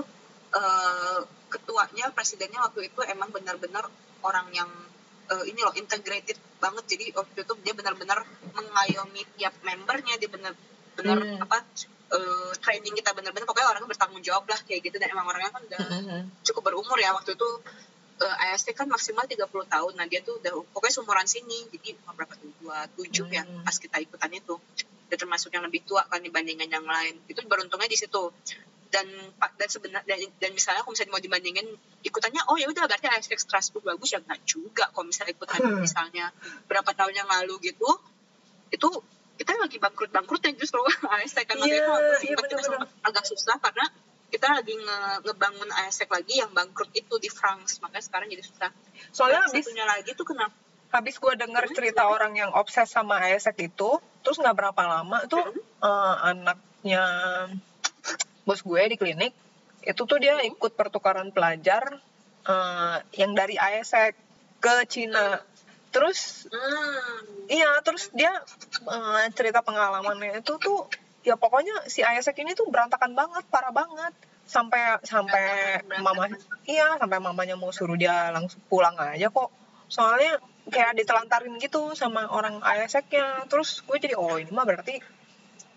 [0.54, 1.20] uh,
[1.50, 3.90] ketuanya presidennya waktu itu emang benar-benar
[4.22, 4.70] orang yang
[5.34, 8.22] uh, ini loh integrated banget jadi waktu itu dia benar-benar
[8.54, 11.44] mengayomi tiap membernya dia benar-benar hmm.
[11.46, 11.58] apa
[12.16, 14.98] uh, training kita bener-bener pokoknya orangnya bertanggung jawab lah kayak gitu.
[14.98, 16.22] Dan emang orangnya kan udah mm-hmm.
[16.48, 17.50] cukup berumur ya waktu itu
[18.24, 19.94] uh, AST kan maksimal 30 tahun.
[20.00, 22.52] Nah dia tuh udah pokoknya seumuran sini jadi berapa tuh?
[22.64, 23.68] dua tujuh ya mm-hmm.
[23.68, 24.56] pas kita ikutan itu.
[25.06, 27.20] Udah termasuk yang lebih tua kan dibandingkan yang lain.
[27.28, 28.32] Itu beruntungnya di situ.
[28.90, 31.68] Dan dan sebenarnya dan, dan misalnya kalau misalnya mau dibandingin
[32.00, 34.88] ikutannya oh ya udah berarti AST Strasbourg bagus ya enggak juga.
[34.90, 35.84] Kalau misalnya ikutan hmm.
[35.84, 36.26] misalnya
[36.66, 37.90] berapa tahun yang lalu gitu
[38.74, 38.90] itu
[39.36, 40.80] kita lagi bangkrut bangkrut ya justru
[41.20, 42.88] ASEC kan yeah, itu waktu yeah, bener -bener.
[43.04, 43.86] agak susah karena
[44.32, 48.70] kita lagi nge ngebangun ASEC lagi yang bangkrut itu di France makanya sekarang jadi susah
[49.12, 50.56] soalnya habis satunya lagi tuh kenapa
[50.92, 52.14] habis gue denger hmm, cerita hmm.
[52.16, 55.84] orang yang obses sama ASEC itu terus nggak berapa lama tuh hmm.
[55.84, 57.04] uh, anaknya
[58.48, 59.36] bos gue di klinik
[59.84, 60.56] itu tuh dia hmm.
[60.56, 62.00] ikut pertukaran pelajar
[62.48, 64.16] uh, yang dari ASEC
[64.64, 65.55] ke Cina hmm
[65.96, 67.48] terus hmm.
[67.48, 68.36] iya terus dia
[68.84, 70.92] uh, cerita pengalamannya itu tuh
[71.24, 74.12] ya pokoknya si Ayasek ini tuh berantakan banget parah banget.
[74.46, 76.30] Sampai sampai mama
[76.70, 79.50] iya sampai mamanya mau suruh dia langsung pulang aja kok.
[79.90, 80.38] Soalnya
[80.70, 85.02] kayak ditelantarin gitu sama orang Ayaseknya terus gue jadi oh ini mah berarti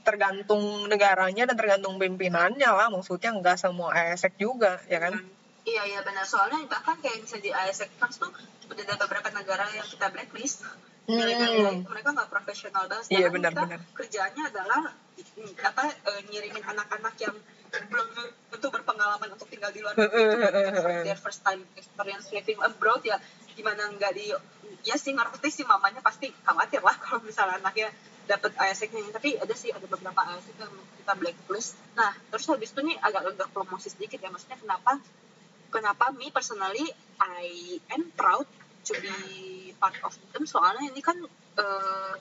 [0.04, 2.92] tergantung negaranya dan tergantung pimpinannya lah.
[2.92, 5.16] Maksudnya nggak semua Ayasek juga ya kan?
[5.16, 5.38] Hmm
[5.68, 6.24] Iya iya benar.
[6.24, 8.33] Soalnya bahkan kayak misalnya di ASEC Trans tuh
[8.68, 10.64] udah ada beberapa negara yang kita blacklist.
[11.09, 11.24] Hmm.
[11.24, 11.48] mereka
[11.88, 13.09] mereka nggak profesional banget.
[13.09, 13.81] Iya, benar, benar.
[13.96, 14.92] kerjanya adalah
[15.64, 17.33] apa e, ngirimin anak-anak yang
[17.88, 18.09] belum
[18.52, 21.09] tentu berpengalaman untuk tinggal di luar negeri.
[21.09, 23.16] their first time experience living abroad ya
[23.57, 24.33] gimana nggak di
[24.85, 27.88] ya sih ngerti sih mamanya pasti khawatir lah kalau misalnya anaknya
[28.28, 31.72] dapat ASEC nya tapi ada sih ada beberapa ASEC yang kita blacklist.
[31.96, 34.28] Nah terus habis itu nih agak-agak promosi sedikit ya.
[34.28, 35.00] Maksudnya kenapa
[35.68, 36.87] kenapa me personally
[37.18, 38.46] I am proud
[38.88, 39.14] to be
[39.78, 41.18] part of them soalnya ini kan
[41.59, 42.14] uh,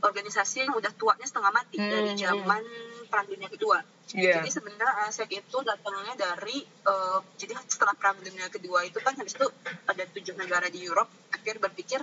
[0.00, 1.90] organisasi yang udah tuanya setengah mati hmm.
[1.90, 2.20] dari hmm.
[2.20, 2.62] zaman
[3.10, 3.78] perang dunia kedua
[4.14, 4.40] yeah.
[4.40, 9.36] jadi sebenarnya ASEC itu datangnya dari uh, jadi setelah perang dunia kedua itu kan habis
[9.36, 9.46] itu
[9.86, 12.00] ada tujuh negara di Europe akhir berpikir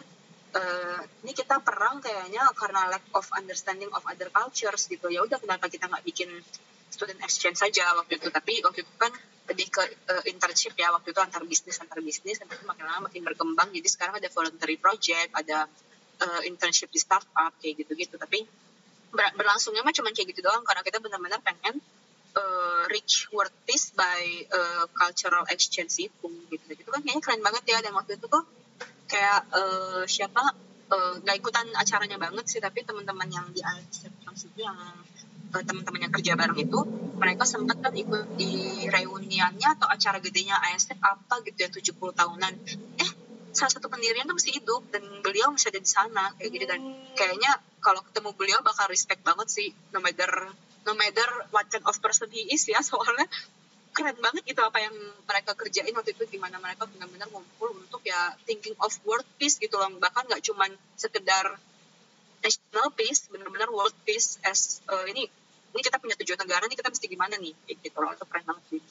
[0.56, 5.40] uh, ini kita perang kayaknya karena lack of understanding of other cultures gitu ya udah
[5.40, 6.30] kenapa kita nggak bikin
[6.90, 8.28] student exchange saja waktu itu.
[8.30, 9.12] Tapi waktu itu kan
[9.48, 13.24] lebih ke uh, internship ya waktu itu antar bisnis antar bisnis itu makin lama makin
[13.24, 13.72] berkembang.
[13.72, 15.68] Jadi sekarang ada voluntary project ada
[16.24, 18.20] uh, internship di startup kayak gitu-gitu.
[18.20, 18.44] Tapi
[19.08, 21.80] ber berlangsungnya mah cuma kayak gitu doang karena kita benar-benar pengen
[22.36, 26.68] uh, reach world peace by uh, cultural exchange itu gitu.
[26.68, 28.44] Gitu kan kayaknya keren banget ya dan waktu itu tuh
[29.08, 30.44] kayak uh, siapa
[30.92, 34.14] uh, ikutan acaranya banget sih tapi teman-teman yang di ICF
[34.60, 34.78] yang
[35.54, 36.80] uh, teman-teman yang kerja bareng itu
[37.18, 42.54] mereka sempat kan ikut di reuniannya atau acara gedenya ASF apa gitu ya 70 tahunan.
[43.02, 43.12] Eh
[43.58, 46.82] salah satu pendirinya tuh masih hidup dan beliau masih ada di sana kayak gitu dan
[47.18, 50.30] kayaknya kalau ketemu beliau bakal respect banget sih no matter
[50.86, 53.26] no matter what kind of person he is ya soalnya
[53.98, 54.94] keren banget gitu apa yang
[55.26, 59.74] mereka kerjain waktu itu gimana mereka benar-benar ngumpul untuk ya thinking of world peace gitu
[59.74, 59.90] loh.
[59.98, 61.58] Bahkan nggak cuman sekedar
[62.48, 65.28] national peace benar-benar world peace as uh, ini
[65.76, 68.66] ini kita punya tujuan negara nih kita mesti gimana nih gitu loh itu keren banget
[68.72, 68.82] sih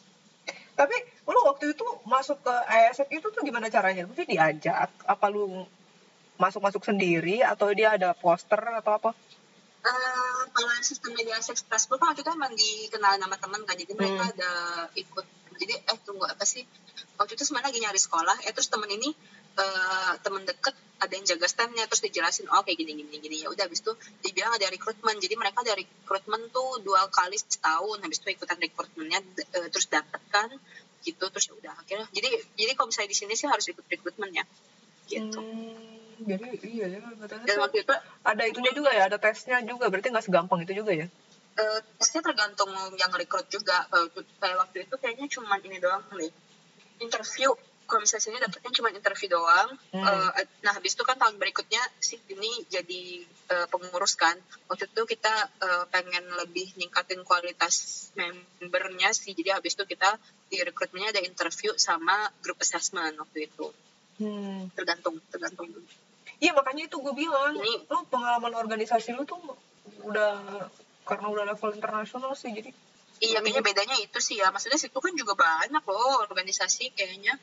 [0.77, 0.92] Tapi
[1.25, 4.05] lu waktu itu masuk ke ASF itu tuh gimana caranya?
[4.05, 4.92] Mesti diajak?
[5.09, 5.64] Apa lu
[6.37, 9.11] masuk-masuk sendiri atau dia ada poster atau apa?
[9.87, 14.23] Eh, kalau sistem media express kan waktu itu emang dikenal nama teman kan jadi mereka
[14.27, 14.33] Hmm.
[14.35, 14.51] ada
[14.99, 16.66] ikut jadi eh tunggu apa sih
[17.16, 19.14] waktu itu sebenarnya lagi nyari sekolah eh terus temen ini
[19.57, 23.37] eh temen deket ada yang jaga standnya terus dijelasin oh kayak gini gini gini.
[23.45, 23.92] Ya udah habis itu
[24.25, 28.01] dibilang ada rekrutmen jadi mereka ada rekrutmen tuh dua kali setahun.
[28.05, 30.49] Habis itu ikutan rekrutmennya d- eh, terus dapet kan
[31.05, 31.25] gitu.
[31.29, 32.07] Terus ya udah akhirnya.
[32.12, 34.45] Jadi jadi kalau misalnya di sini sih harus ikut rekrutmen ya
[35.07, 35.38] gitu.
[35.40, 36.99] Hmm, jadi iya ya
[37.47, 37.95] dan waktu itu
[38.27, 39.87] Ada itunya juga ya, ada tesnya juga.
[39.92, 41.07] Berarti nggak segampang itu juga ya?
[41.57, 42.69] eh tesnya tergantung
[43.01, 43.85] yang rekrut juga.
[44.40, 46.33] Kayak waktu itu kayaknya cuma ini doang nih
[47.01, 47.53] interview
[47.87, 50.05] kalau misalnya sini dapetnya cuma interview doang Hmm.
[50.37, 55.03] Eh, nah habis itu kan tahun berikutnya si ini jadi eh, pengurus kan waktu itu
[55.09, 58.11] kita eh, pengen lebih ningkatin kualitas
[58.61, 63.72] membernya sih jadi habis itu kita di rekrutmennya ada interview sama group assessment waktu itu
[64.16, 64.72] Hmm.
[64.72, 65.68] tergantung tergantung
[66.37, 69.40] Iya makanya itu gue bilang, Ini- lu pengalaman organisasi lu tuh
[70.03, 70.37] udah
[71.03, 72.68] karena udah level internasional sih jadi
[73.16, 74.53] Iya, kayaknya bedanya itu sih ya.
[74.53, 77.40] Maksudnya situ kan juga banyak loh organisasi kayaknya.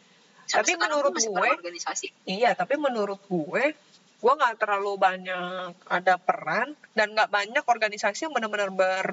[0.48, 1.56] Tapi sekarang menurut gue-.
[2.28, 3.64] Iya, tapi menurut gue,
[4.24, 9.08] gue nggak terlalu banyak ada peran dan nggak banyak organisasi yang benar-benar ber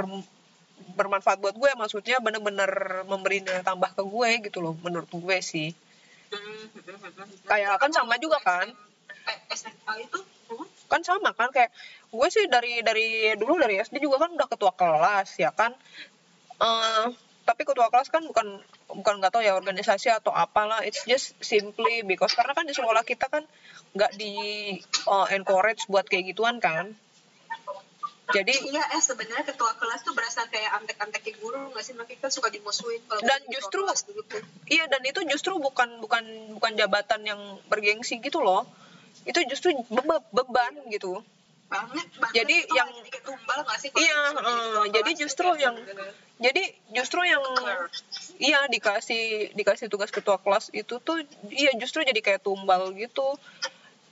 [0.97, 1.71] bermanfaat buat gue.
[1.77, 5.71] Maksudnya benar-benar memberi nilai tambah ke gue gitu loh, menurut gue sih.
[7.47, 8.71] Kayak kan sama juga kan?
[9.27, 10.19] Eh, SMA itu
[10.51, 11.71] hmm, Kan sama kan kayak
[12.11, 15.75] gue sih dari dari dulu dari SD juga kan udah ketua kelas ya kan.
[16.59, 18.47] Eh tapi ketua kelas kan bukan
[18.89, 23.03] bukan nggak tahu ya organisasi atau apalah it's just simply because karena kan di sekolah
[23.03, 23.43] kita kan
[23.91, 24.33] nggak di
[24.79, 26.95] eh, encourage buat kayak gituan kan
[28.31, 31.99] jadi Iya, eh sebenarnya ketua kelas tuh berasa kayak antek-anteknya guru nggak sih?
[31.99, 34.39] Makanya kan suka dimusuhin kalau Dan justru- gitu.
[34.71, 36.23] iya dan itu justru bukan bukan
[36.55, 38.63] bukan jabatan yang bergengsi gitu loh
[39.27, 41.19] itu justru bebe- beban gitu
[41.71, 43.91] banget banget Jadi Itu yang- kayak kayak tumbal nggak sih?
[43.95, 45.79] Iya, disuruh jadi eh, jadi justru yang-
[46.41, 47.45] jadi justru yang
[48.39, 53.37] iya dikasih dikasih tugas ketua kelas itu tuh iya justru jadi kayak tumbal gitu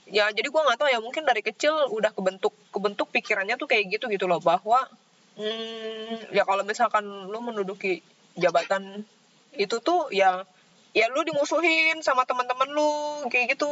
[0.05, 3.89] ya jadi gua nggak tahu ya mungkin dari kecil udah kebentuk kebentuk pikirannya tuh kayak
[3.89, 4.77] gitu gitu loh bahwa
[5.35, 8.01] hmm, ya kalau misalkan lu menduduki
[8.33, 9.01] jabatan
[9.53, 10.45] itu tuh ya
[10.93, 12.89] ya lu dimusuhin sama teman-teman lu
[13.27, 13.69] kayak gitu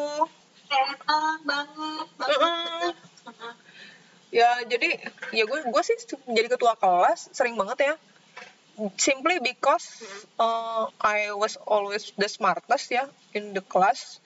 [0.67, 1.00] enak
[1.45, 2.93] banget banget Mm-mm.
[3.23, 3.54] bener.
[4.28, 5.00] Ya jadi
[5.32, 5.96] ya gue gue sih
[6.28, 7.96] jadi ketua kelas sering banget ya.
[9.02, 10.06] Simply because
[10.38, 14.22] uh, I was always the smartest ya in the class.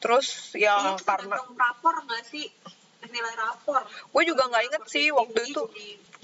[0.00, 2.48] Terus ya itu karena rapor nggak sih?
[3.04, 3.84] Nilai rapor.
[4.08, 5.68] Gue juga nggak inget sih waktu itu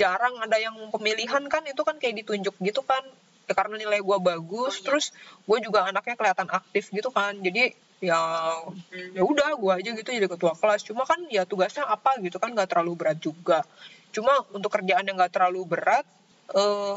[0.00, 3.04] jarang ada yang pemilihan kan itu kan kayak ditunjuk gitu kan.
[3.44, 4.84] Ya karena nilai gue bagus Oh, iya.
[4.88, 5.06] terus
[5.44, 7.36] gue juga anaknya kelihatan aktif gitu kan.
[7.36, 9.10] Jadi ya Hmm.
[9.18, 10.86] ya udah gue aja gitu jadi ketua kelas.
[10.86, 13.66] Cuma kan ya tugasnya apa gitu kan nggak terlalu berat juga.
[14.14, 16.06] Cuma untuk kerjaan yang nggak terlalu berat
[16.54, 16.96] eh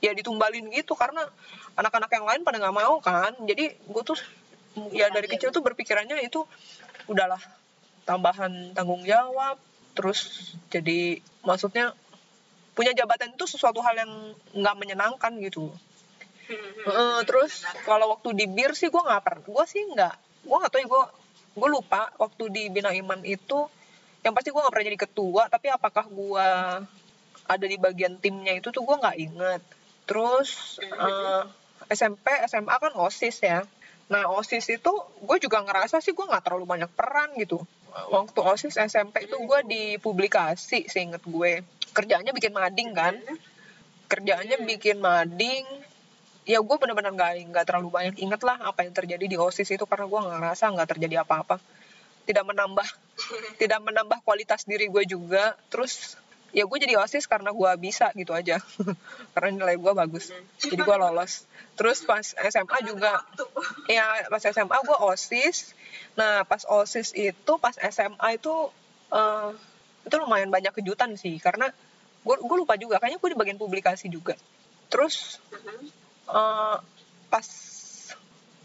[0.00, 0.96] ya ditumbalin gitu.
[0.96, 1.22] Karena
[1.76, 3.36] anak-anak yang lain pada nggak mau kan.
[3.44, 4.18] Jadi gue tuh
[4.94, 6.44] ya dari Iya, kecil tuh berpikirannya itu
[7.08, 7.40] udahlah
[8.04, 9.60] tambahan tanggung jawab
[9.92, 11.92] terus jadi maksudnya
[12.72, 14.12] punya jabatan itu sesuatu hal yang
[14.54, 15.74] nggak menyenangkan gitu.
[16.48, 20.14] Eh, terus kalau waktu di bir sih gue nggak pernah gue sih nggak
[20.48, 21.04] gue nggak tahu ya gue
[21.58, 23.68] gue lupa waktu di bina iman itu
[24.24, 26.48] yang pasti gue nggak pernah jadi ketua tapi apakah gue
[27.48, 29.62] ada di bagian timnya itu tuh gue nggak inget.
[30.04, 31.42] Terus eh,
[31.88, 33.64] SMP SMA kan osis ya.
[34.12, 34.92] Nah osis itu
[35.24, 37.64] gue juga ngerasa sih gue nggak terlalu banyak peran gitu.
[38.12, 41.64] Waktu osis SMP itu gue di publikasi seinget gue.
[41.96, 43.16] Kerjaannya bikin mading kan.
[44.12, 45.64] Kerjaannya bikin mading
[46.48, 49.84] ya gue bener-bener nggak nggak terlalu banyak inget lah apa yang terjadi di osis itu
[49.84, 51.60] karena gue nggak ngerasa nggak terjadi apa-apa.
[52.24, 52.88] Tidak menambah
[53.60, 55.52] tidak menambah kualitas diri gue juga.
[55.68, 56.16] Terus
[56.56, 58.64] ya gue jadi osis karena gue bisa gitu aja.
[59.36, 60.32] Karena nilai gue bagus.
[60.56, 61.44] Jadi gue lolos.
[61.76, 63.20] Terus pas SMA juga
[63.92, 65.76] ya pas SMA gue osis.
[66.16, 68.72] Nah pas osis itu pas SMA itu
[69.12, 69.50] eh,
[70.08, 71.36] itu lumayan banyak kejutan sih.
[71.36, 71.68] Karena
[72.24, 72.96] gue gue lupa juga.
[72.96, 74.32] Kayaknya gue di bagian publikasi juga.
[74.88, 75.36] Terus
[76.28, 76.76] eh,
[77.28, 77.48] pas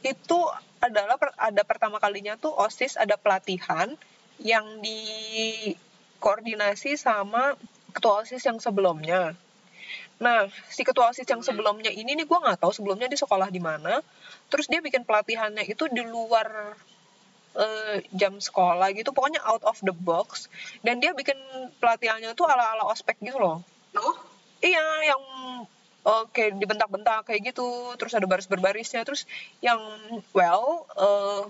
[0.03, 0.39] itu
[0.83, 3.95] adalah per- ada pertama kalinya tuh osis ada pelatihan
[4.43, 7.55] yang dikoordinasi sama
[7.95, 9.31] ketua osis yang sebelumnya.
[10.19, 13.63] Nah si ketua osis yang sebelumnya ini nih gue nggak tahu sebelumnya di sekolah di
[13.63, 14.03] mana.
[14.51, 16.75] Terus dia bikin pelatihannya itu di luar
[17.55, 20.51] eh, jam sekolah gitu pokoknya out of the box.
[20.83, 21.39] Dan dia bikin
[21.79, 23.63] pelatihannya tuh ala ala ospek gitu loh.
[23.95, 24.19] Oh,
[24.59, 25.23] iya yang
[26.03, 27.95] eh, kayak dibentak-bentak kayak gitu.
[27.99, 29.01] Terus ada baris berbarisnya.
[29.07, 29.25] Terus
[29.63, 29.79] yang
[30.35, 31.43] well eh,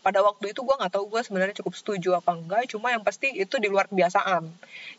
[0.00, 2.68] pada waktu itu gue nggak tahu gue sebenarnya cukup setuju apa enggak.
[2.72, 4.48] Cuma yang pasti itu di luar kebiasaan.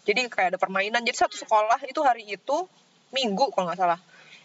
[0.06, 1.02] Jadi kayak ada permainan.
[1.06, 2.58] Jadi satu sekolah itu hari itu
[3.12, 4.00] minggu kalau nggak salah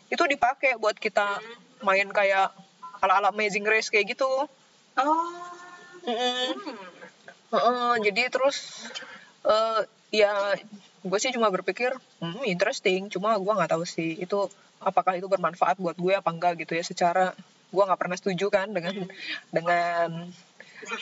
[0.07, 1.42] itu dipakai buat kita
[1.83, 2.55] main kayak
[3.03, 4.29] ala-ala Amazing Race kayak gitu.
[4.97, 5.31] Oh,
[6.07, 6.55] Mm-mm.
[6.57, 6.79] hmm.
[7.47, 8.87] Heeh, jadi terus
[9.47, 9.83] eh
[10.14, 10.55] ya
[11.07, 14.51] gue sih cuma berpikir hmm, interesting cuma gue nggak tahu sih itu
[14.83, 17.25] apakah itu bermanfaat buat gue apa enggak gitu ya secara
[17.71, 18.95] gue nggak pernah setuju kan dengan
[19.55, 20.09] dengan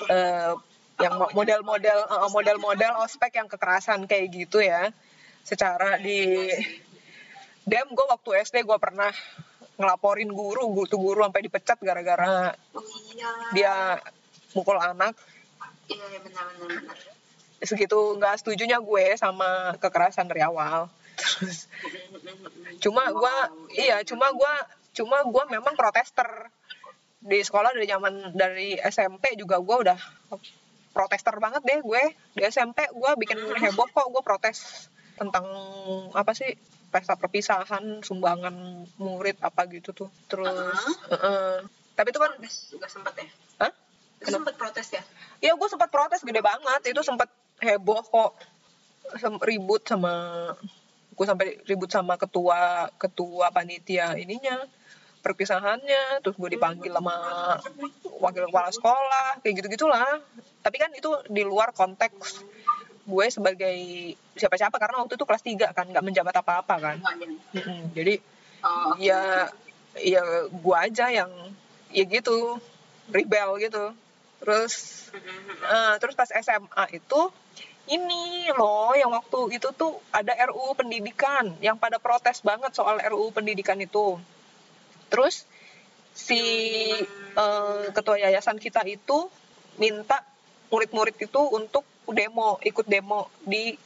[0.09, 0.53] eh,
[1.01, 4.93] yang mo- model-model eh, model-model ospek yang kekerasan kayak gitu ya
[5.43, 6.49] secara di
[7.65, 9.11] dem gue waktu SD gue pernah
[9.75, 13.31] ngelaporin guru guru tuh guru sampai dipecat gara-gara Oh iya.
[13.57, 13.75] dia
[14.55, 15.17] mukul anak
[15.85, 16.97] Iya, iya benar benar benar.
[17.67, 21.71] Segitu nggak setujunya gue sama kekerasan dari awal terus
[22.83, 23.35] cuma gue
[23.79, 24.55] iya cuma gue
[24.95, 26.51] cuma gue memang protester
[27.25, 29.99] di sekolah dari zaman dari SMP juga gue udah
[30.95, 32.03] protester banget deh gue
[32.39, 35.47] di SMP gue bikin heboh kok gue protes tentang
[36.15, 36.55] apa sih
[36.91, 40.79] pesta perpisahan sumbangan murid apa gitu tuh terus
[41.11, 41.67] Heeh.
[41.99, 42.33] tapi itu kan
[42.71, 43.27] juga sempat ya?
[43.67, 43.73] Hah?
[44.23, 45.03] Sempat protes ya?
[45.43, 47.27] ya gue sempat protes gede banget itu sempat
[47.63, 48.33] heboh kok.
[49.21, 50.15] Sem- ribut sama
[51.15, 54.59] gue sampai ribut sama ketua ketua panitia ininya
[55.23, 57.17] perpisahannya terus gue dipanggil sama
[58.19, 60.21] wakil kepala sekolah kayak gitu gitulah
[60.61, 62.45] tapi kan itu di luar konteks
[63.05, 63.77] gue sebagai
[64.37, 66.97] siapa siapa karena waktu itu kelas 3 kan nggak menjabat apa apa kan
[67.97, 68.19] jadi
[68.99, 69.49] ya
[70.01, 71.31] ya gue aja yang
[71.95, 72.59] ya gitu
[73.13, 73.95] rebel gitu
[74.45, 74.95] terus
[75.65, 77.21] Eh, terus pas SMA itu
[77.85, 83.33] ini loh yang waktu itu tuh ada RUU pendidikan yang pada protes banget soal RUU
[83.33, 84.21] pendidikan itu.
[85.09, 85.45] Terus
[86.13, 86.41] si
[87.15, 89.29] eh, ketua yayasan kita itu
[89.81, 90.21] minta
[90.69, 93.77] murid-murid itu untuk demo, ikut demo di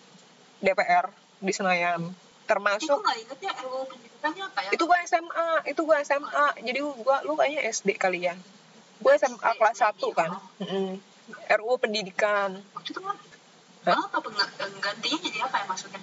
[0.59, 2.03] DPR di Senayan.
[2.03, 2.99] Itu Termasuk
[3.39, 4.71] ya RUU pendidikannya apa ya?
[4.75, 6.47] itu gua SMA, itu gua SMA.
[6.65, 8.35] Jadi gua lu kayaknya SD kali ya.
[8.99, 10.31] Gue SMA kelas 1 kan.
[10.63, 10.99] Mm-mm.
[11.29, 12.59] RUU pendidikan.
[12.59, 14.05] Kan Hah?
[14.11, 16.01] apa pengga- penggantinya jadi apa ya maksudnya?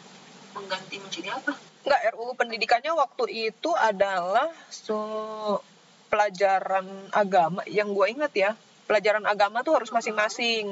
[0.56, 1.52] Mengganti menjadi apa?
[1.86, 4.98] Enggak, RUU pendidikannya waktu itu adalah so
[6.10, 8.52] pelajaran agama yang gue ingat ya.
[8.86, 10.70] Pelajaran agama tuh harus masing-masing.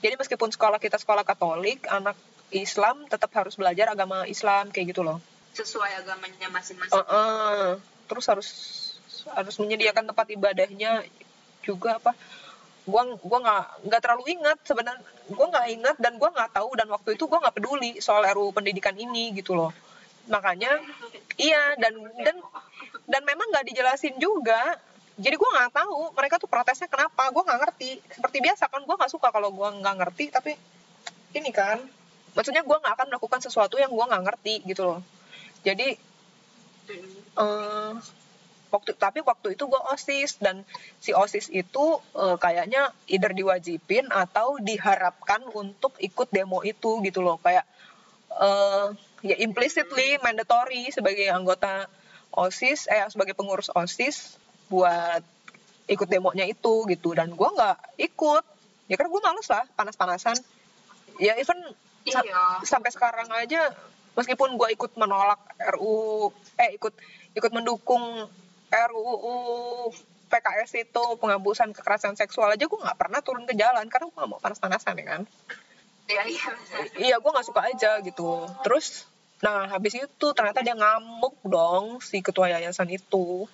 [0.00, 2.16] Jadi meskipun sekolah kita sekolah Katolik, anak
[2.50, 5.20] Islam tetap harus belajar agama Islam kayak gitu loh.
[5.54, 6.94] Sesuai agamanya masing-masing.
[6.98, 7.78] Heeh.
[8.08, 8.48] Terus harus
[9.36, 11.04] harus menyediakan tempat ibadahnya
[11.64, 12.12] juga apa?
[12.88, 15.04] Gua gua nggak nggak terlalu ingat sebenarnya.
[15.30, 18.50] Gua nggak ingat dan gua nggak tahu dan waktu itu gua nggak peduli soal RUU
[18.50, 19.70] pendidikan ini gitu loh.
[20.26, 20.80] Makanya
[21.36, 21.94] iya dan
[22.24, 22.36] dan
[23.06, 24.80] dan memang nggak dijelasin juga.
[25.20, 27.28] Jadi gua nggak tahu mereka tuh protesnya kenapa.
[27.30, 27.90] Gua nggak ngerti.
[28.16, 30.52] Seperti biasa kan gua nggak suka kalau gua nggak ngerti tapi
[31.36, 31.78] ini kan
[32.34, 35.00] maksudnya gua nggak akan melakukan sesuatu yang gua nggak ngerti gitu loh.
[35.62, 35.94] Jadi
[37.38, 37.92] eh
[38.70, 40.38] waktu tapi waktu itu gue osis.
[40.38, 40.62] Dan
[41.02, 41.84] si osis itu
[42.16, 47.36] eh, kayaknya either diwajibin atau diharapkan untuk ikut demo itu gitu loh.
[47.42, 47.66] Kayak
[48.30, 48.86] eh
[49.20, 51.90] ya implicitly mandatory sebagai anggota
[52.32, 54.38] osis eh sebagai pengurus osis
[54.70, 55.20] buat
[55.90, 57.12] ikut demonya itu gitu.
[57.12, 58.44] Dan gue nggak ikut.
[58.86, 60.38] Ya karena gue males lah panas-panasan.
[61.18, 61.58] Ya even
[62.08, 62.64] sa- Iya.
[62.64, 63.76] sampai sekarang aja
[64.16, 65.38] meskipun gue ikut menolak
[65.76, 66.94] RU eh ikut
[67.36, 68.26] ikut mendukung
[68.70, 69.36] RUU
[70.30, 74.30] PKS itu penghapusan kekerasan seksual aja gue nggak pernah turun ke jalan karena gue nggak
[74.30, 75.22] mau panas-panasan ya kan
[76.10, 76.50] Iya, iya.
[76.98, 79.06] iya gue nggak suka aja gitu terus
[79.40, 83.46] nah habis itu ternyata dia ngamuk dong si ketua yayasan itu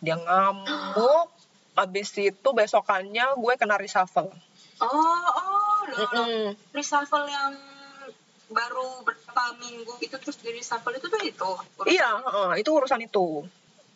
[0.00, 1.28] dia ngamuk
[1.74, 4.32] habis itu besokannya gue kena reshuffle
[4.82, 5.98] Oh, oh, loh.
[6.02, 6.58] Mm-mm.
[6.74, 7.54] Reshuffle yang
[8.50, 11.50] baru berapa minggu itu terus di reshuffle itu tuh itu.
[11.88, 13.46] iya heeh, itu urusan itu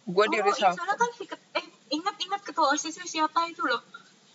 [0.09, 3.81] gue di Oh, iya, reshuffle soalnya kan si eh ingat-ingat ketua OSISnya siapa itu loh.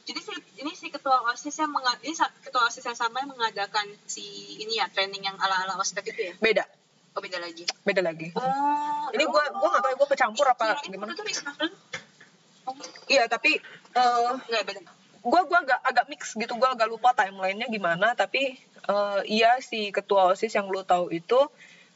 [0.04, 3.88] Jadi si, ini si ketua OSIS yang menga- ini ketua OSIS yang sama yang mengadakan
[4.06, 4.22] si
[4.58, 6.34] ini ya training yang ala-ala ospek itu ya.
[6.38, 6.66] beda
[7.14, 7.64] Oh beda lagi.
[7.84, 9.06] beda lagi Oh.
[9.12, 11.70] ini gue gue nggak tahu ya gue kecampur apa Kirain gimana Itu reshuffle.
[12.64, 12.74] Oh,
[13.08, 13.58] iya tapi
[13.92, 14.82] eh enggak beda.
[15.24, 19.88] gue gua agak agak mix gitu gue agak lupa timelinenya gimana tapi eh, iya si
[19.90, 21.40] ketua osis yang lu tahu itu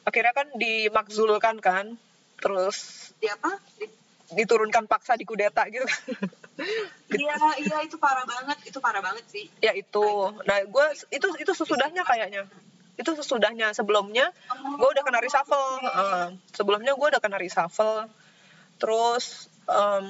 [0.04, 2.00] akhirnya kan dimakzulkan kan
[2.38, 3.58] terus Di apa?
[3.78, 3.86] Di,
[4.34, 6.02] diturunkan paksa di kudeta gitu kan.
[7.22, 9.46] iya iya itu parah banget itu parah banget sih.
[9.64, 10.34] Ya itu.
[10.44, 12.44] Nah gue itu itu sesudahnya kayaknya.
[13.00, 13.72] Itu sesudahnya.
[13.72, 15.80] Sebelumnya gue udah kena reshuffle.
[15.86, 18.12] Uh, sebelumnya gue udah kena reshuffle.
[18.82, 20.06] Terus um,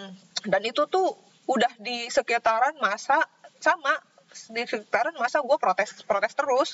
[0.48, 1.14] dan itu tuh
[1.46, 3.22] udah di sekitaran masa
[3.62, 3.96] sama
[4.52, 6.70] di sekitaran masa gue protes protes terus.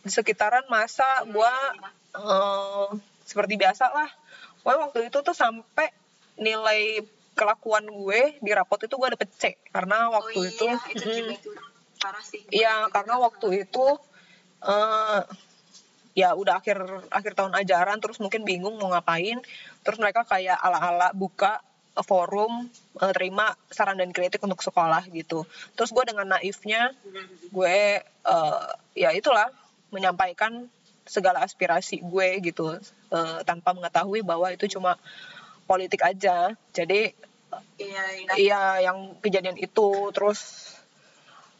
[0.00, 1.52] Di sekitaran masa gue
[2.16, 2.88] uh,
[3.26, 4.10] seperti biasa lah
[4.66, 5.94] gue waktu itu tuh sampai
[6.42, 6.98] nilai
[7.38, 10.64] kelakuan gue di rapot itu gue dapet C karena waktu oh, iya, itu
[10.98, 11.50] itu itu.
[12.02, 12.42] Parah sih.
[12.50, 13.86] Iya karena waktu itu
[14.66, 15.22] uh,
[16.18, 16.82] ya udah akhir
[17.14, 19.38] akhir tahun ajaran terus mungkin bingung mau ngapain.
[19.86, 21.62] Terus mereka kayak ala-ala buka
[22.02, 22.66] forum
[22.98, 25.46] uh, terima saran dan kritik untuk sekolah gitu.
[25.78, 26.90] Terus gue dengan naifnya
[27.54, 28.66] gue uh,
[28.98, 29.46] ya itulah
[29.94, 30.66] menyampaikan
[31.06, 32.76] segala aspirasi gue gitu
[33.14, 34.98] uh, tanpa mengetahui bahwa itu cuma
[35.64, 36.52] politik aja.
[36.74, 37.14] Jadi
[37.78, 38.32] iya, iya.
[38.36, 40.10] iya yang kejadian itu.
[40.10, 40.72] Terus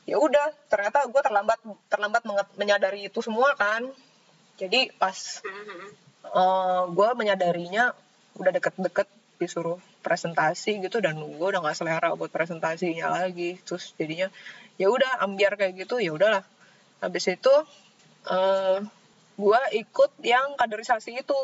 [0.07, 2.23] ya udah ternyata gue terlambat terlambat
[2.59, 3.87] menyadari itu semua kan.
[4.59, 5.43] Jadi pas
[6.35, 7.95] uh, gue menyadarinya
[8.37, 13.63] udah deket-deket disuruh presentasi gitu dan gue udah nggak selera buat presentasinya lagi.
[13.63, 14.27] Terus jadinya
[14.75, 16.43] ya udah ambiar kayak gitu ya udahlah.
[16.99, 17.53] Habis itu
[18.27, 18.81] uh,
[19.37, 21.41] gue ikut yang kaderisasi itu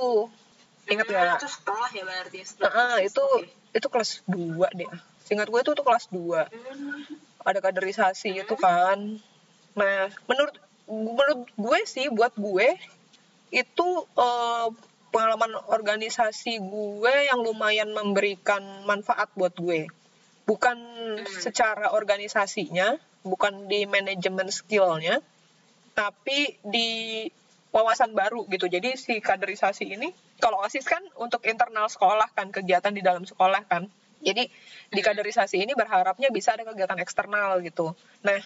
[0.91, 1.39] Ingat gak?
[1.39, 2.39] Itu setelah ya berarti.
[2.43, 3.79] Setelah uh, itu okay.
[3.79, 4.91] itu kelas 2 deh.
[5.23, 6.19] Singkat gue itu tuh kelas 2.
[6.19, 7.47] Hmm.
[7.47, 8.43] Ada kaderisasi hmm.
[8.43, 8.99] itu kan.
[9.79, 10.55] Nah, menurut
[10.91, 12.75] menurut gue sih buat gue
[13.55, 14.69] itu uh,
[15.13, 19.87] pengalaman organisasi gue yang lumayan memberikan manfaat buat gue.
[20.43, 20.77] Bukan
[21.23, 21.39] hmm.
[21.39, 25.23] secara organisasinya, bukan di manajemen skillnya,
[25.95, 27.31] tapi di
[27.73, 28.69] wawasan baru gitu.
[28.69, 33.65] Jadi si kaderisasi ini kalau OSIS kan untuk internal sekolah kan kegiatan di dalam sekolah
[33.65, 33.89] kan.
[34.23, 34.47] Jadi
[34.93, 37.97] di kaderisasi ini berharapnya bisa ada kegiatan eksternal gitu.
[38.23, 38.39] Nah,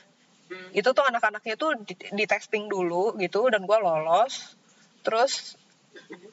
[0.48, 0.72] hmm.
[0.72, 4.56] itu tuh anak-anaknya tuh di, di testing dulu gitu dan gue lolos.
[5.04, 5.58] Terus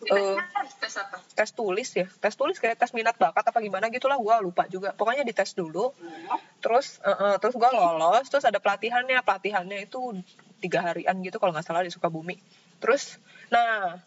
[0.08, 0.40] uh,
[0.80, 1.18] tes apa?
[1.36, 2.08] Tes tulis ya.
[2.08, 4.96] Tes tulis kayak tes minat bakat apa gimana gitulah gue lupa juga.
[4.96, 5.92] Pokoknya dites dulu.
[5.92, 6.40] Hmm.
[6.64, 9.20] Terus uh, uh, terus gue lolos, terus ada pelatihannya.
[9.28, 10.24] Pelatihannya itu
[10.64, 12.40] tiga harian gitu kalau nggak salah di Sukabumi
[12.82, 13.18] Terus,
[13.52, 14.00] nah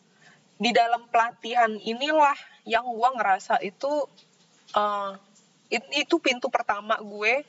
[0.57, 4.09] di dalam pelatihan inilah yang gue ngerasa itu
[4.73, 5.13] uh,
[5.71, 7.45] itu pintu pertama gue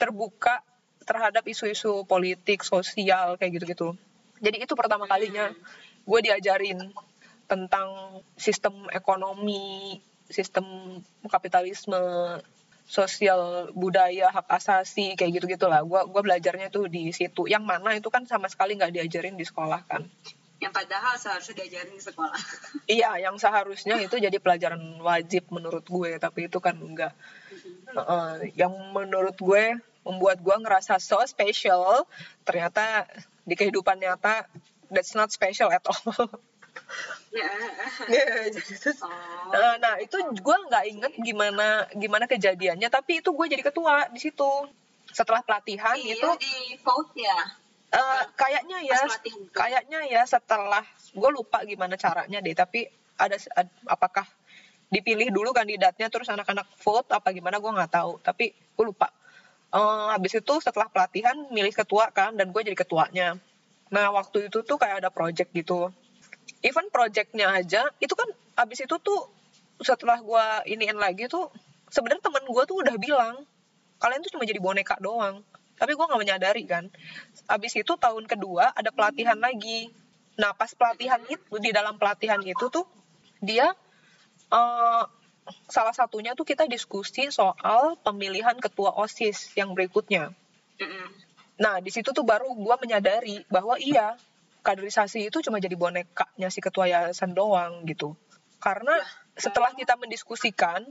[0.00, 0.64] terbuka
[1.04, 3.96] terhadap isu-isu politik, sosial kayak gitu-gitu.
[4.38, 5.50] Jadi itu pertama kalinya
[6.04, 6.92] gue diajarin
[7.48, 10.64] tentang sistem ekonomi, sistem
[11.26, 11.98] kapitalisme,
[12.88, 17.44] sosial budaya hak asasi kayak gitu gitulah gue gue belajarnya tuh di situ.
[17.48, 20.08] Yang mana itu kan sama sekali nggak diajarin di sekolah kan
[20.58, 22.42] yang padahal seharusnya diajarin di sekolah.
[22.98, 27.14] iya, yang seharusnya itu jadi pelajaran wajib menurut gue, tapi itu kan enggak.
[27.94, 32.04] Uh, yang menurut gue membuat gue ngerasa so special,
[32.42, 33.06] ternyata
[33.46, 34.50] di kehidupan nyata
[34.90, 36.26] that's not special at all.
[37.28, 37.52] Yeah,
[38.48, 39.10] terus, oh.
[39.52, 44.22] nah, nah itu gue nggak inget gimana gimana kejadiannya, tapi itu gue jadi ketua di
[44.22, 44.48] situ.
[45.12, 49.00] Setelah pelatihan iya, itu di vote ya Uh, kayaknya ya,
[49.48, 52.84] kayaknya ya setelah gue lupa gimana caranya deh, tapi
[53.16, 54.28] ada ad, apakah
[54.92, 59.08] dipilih dulu kandidatnya terus anak-anak vote apa gimana gue nggak tahu, tapi gue lupa.
[59.68, 63.40] Uh, habis itu setelah pelatihan milih ketua kan dan gue jadi ketuanya.
[63.88, 65.88] Nah waktu itu tuh kayak ada project gitu.
[66.60, 69.32] Even projectnya aja itu kan habis itu tuh
[69.80, 70.44] setelah gue
[70.76, 71.48] iniin lagi tuh
[71.88, 73.34] sebenarnya teman gue tuh udah bilang
[73.98, 75.42] kalian tuh cuma jadi boneka doang
[75.78, 76.90] tapi gue nggak menyadari kan.
[77.46, 79.88] Abis itu tahun kedua ada pelatihan lagi.
[80.38, 82.86] Nah pas pelatihan itu di dalam pelatihan itu tuh
[83.38, 83.70] dia
[84.50, 85.04] uh,
[85.70, 90.34] salah satunya tuh kita diskusi soal pemilihan ketua osis yang berikutnya.
[91.58, 94.14] Nah di situ tuh baru gue menyadari bahwa iya
[94.62, 98.18] kaderisasi itu cuma jadi bonekanya si ketua yayasan doang gitu.
[98.58, 98.94] Karena
[99.38, 100.84] setelah kita mendiskusikan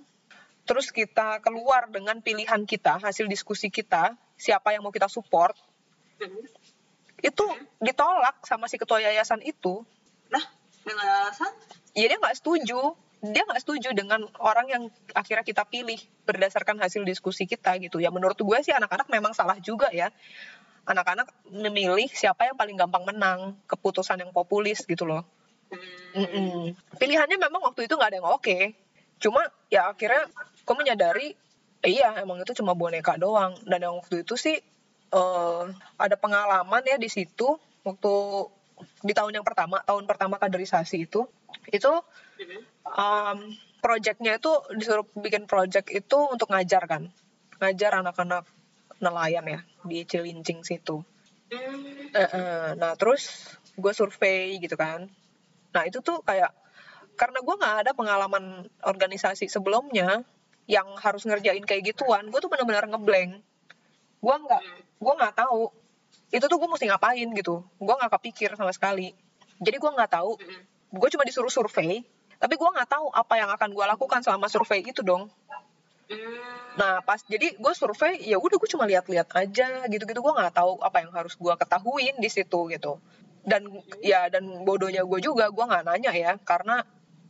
[0.68, 5.58] terus kita keluar dengan pilihan kita hasil diskusi kita siapa yang mau kita support
[7.22, 7.46] itu
[7.82, 9.82] ditolak sama si ketua yayasan itu.
[10.30, 10.46] Nah
[10.86, 11.52] dengan alasan?
[11.98, 12.94] Ya dia nggak setuju.
[13.18, 14.84] Dia nggak setuju dengan orang yang
[15.18, 15.98] akhirnya kita pilih
[16.30, 17.98] berdasarkan hasil diskusi kita gitu.
[17.98, 20.14] Ya menurut gue sih anak-anak memang salah juga ya.
[20.88, 25.26] Anak-anak memilih siapa yang paling gampang menang keputusan yang populis gitu loh.
[26.16, 26.72] Hmm.
[26.96, 28.58] pilihannya memang waktu itu nggak ada yang oke.
[29.20, 30.30] Cuma ya akhirnya
[30.64, 31.36] gue menyadari
[31.84, 33.54] iya emang itu cuma boneka doang.
[33.66, 34.58] Dan yang waktu itu sih
[35.14, 38.14] uh, ada pengalaman ya di situ waktu
[39.02, 41.26] di tahun yang pertama tahun pertama kaderisasi itu.
[41.70, 41.92] Itu
[42.86, 43.38] um,
[43.84, 47.10] projectnya itu disuruh bikin project itu untuk ngajar kan.
[47.58, 48.46] Ngajar anak-anak
[48.98, 51.06] nelayan ya di Cilincing situ.
[51.48, 55.08] Eh, eh, nah terus gue survei gitu kan.
[55.72, 56.52] Nah itu tuh kayak
[57.18, 60.22] karena gue nggak ada pengalaman organisasi sebelumnya
[60.68, 63.40] yang harus ngerjain kayak gituan gue tuh benar-benar ngeblank.
[64.20, 64.64] Gue nggak
[65.00, 65.72] gue nggak tahu
[66.28, 67.64] itu tuh gue mesti ngapain gitu.
[67.80, 69.16] Gue nggak kepikir sama sekali.
[69.64, 70.36] Jadi gue nggak tahu.
[70.92, 72.04] Gue cuma disuruh survei
[72.38, 75.26] tapi gue nggak tahu apa yang akan gue lakukan selama survei itu dong.
[76.08, 76.78] Hmm.
[76.78, 80.22] Nah pas jadi gue survei ya udah gue cuma lihat-lihat aja gitu-gitu.
[80.22, 83.02] Gue nggak tahu apa yang harus gue ketahuin di situ gitu.
[83.42, 83.66] Dan
[84.04, 86.86] ya dan bodohnya gue juga gue nggak nanya ya karena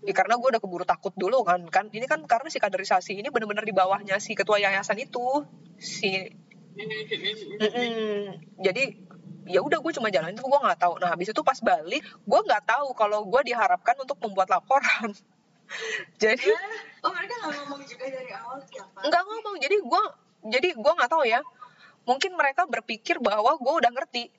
[0.05, 1.89] ya karena gue udah keburu takut dulu kan kan.
[1.89, 5.45] Ini kan karena si kaderisasi ini benar-benar di bawahnya si ketua yayasan itu
[5.77, 6.33] si
[6.77, 8.37] Mm-mm.
[8.61, 8.83] jadi
[9.49, 11.01] ya udah gue cuma jalan itu gue nggak tahu.
[11.01, 15.15] Nah habis itu pas balik gue nggak tahu kalau gue diharapkan untuk membuat laporan.
[16.21, 16.47] Jadi
[17.03, 18.99] Oh mereka nggak ngomong juga dari awal siapa?
[19.03, 19.55] nggak ngomong.
[19.59, 20.03] Jadi gue
[20.47, 21.41] jadi gue nggak tahu ya.
[22.07, 24.31] Mungkin mereka berpikir bahwa gue udah ngerti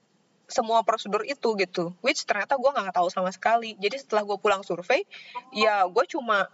[0.48, 1.92] semua prosedur itu gitu.
[2.00, 3.76] Which ternyata gue nggak tahu sama sekali.
[3.76, 5.04] Jadi setelah gue pulang survei
[5.52, 6.48] ya gue cuma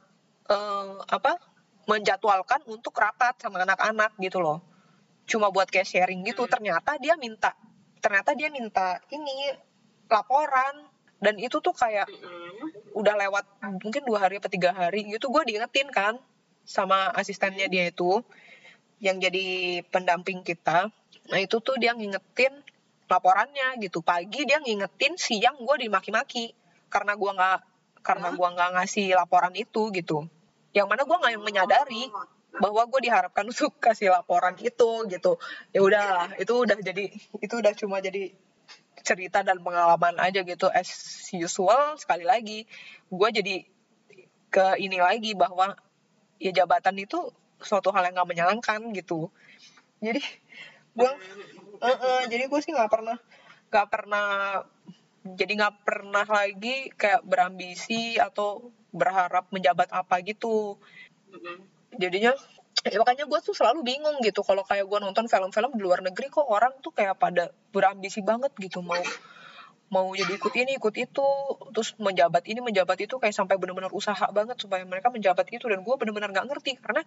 [0.51, 1.38] eh, apa
[1.86, 4.61] menjadwalkan untuk rapat sama anak-anak gitu loh.
[5.24, 6.45] Cuma buat kayak sharing gitu.
[6.45, 6.53] Hmm.
[6.53, 7.55] ternyata dia minta
[8.03, 9.55] ternyata dia minta ini
[10.11, 10.90] laporan.
[11.24, 12.92] Dan itu tuh kayak Mm-mm.
[13.01, 13.49] udah lewat
[13.80, 16.20] mungkin dua hari atau tiga hari gitu gue diingetin kan
[16.68, 18.20] sama asistennya dia itu
[19.01, 20.92] yang jadi pendamping kita.
[21.32, 22.63] Nah itu tuh dia ngingetin
[23.09, 24.00] laporannya gitu.
[24.00, 26.52] Pagi dia ngingetin siang gue dimaki-maki.
[26.88, 27.59] Karena gue nggak
[28.05, 30.28] karena gue nggak ngasih laporan itu gitu.
[30.76, 32.05] Yang mana gue nggak menyadari
[32.61, 35.40] bahwa gue diharapkan untuk kasih laporan itu gitu.
[35.74, 38.34] Ya udah itu udah jadi itu udah cuma jadi
[39.05, 40.70] cerita dan pengalaman aja gitu.
[40.70, 40.90] As
[41.34, 42.68] usual sekali lagi
[43.11, 43.57] gue jadi
[44.55, 45.74] ke ini lagi bahwa
[46.38, 49.32] ya jabatan itu suatu hal yang nggak menyenangkan gitu.
[49.98, 50.20] Jadi
[50.94, 51.11] gue
[52.30, 53.16] jadi gue sih nggak pernah
[53.70, 54.26] nggak pernah
[55.24, 60.76] jadi nggak pernah lagi kayak berambisi atau berharap menjabat apa gitu.
[61.97, 62.37] Jadinya
[62.85, 66.28] ya makanya gue tuh selalu bingung gitu kalau kayak gue nonton film-film di luar negeri
[66.28, 69.01] kok orang tuh kayak pada berambisi banget gitu mau
[69.89, 71.26] mau jadi ikut ini ikut itu
[71.70, 75.80] terus menjabat ini menjabat itu kayak sampai benar-benar usaha banget supaya mereka menjabat itu dan
[75.80, 77.07] gue benar-benar nggak ngerti karena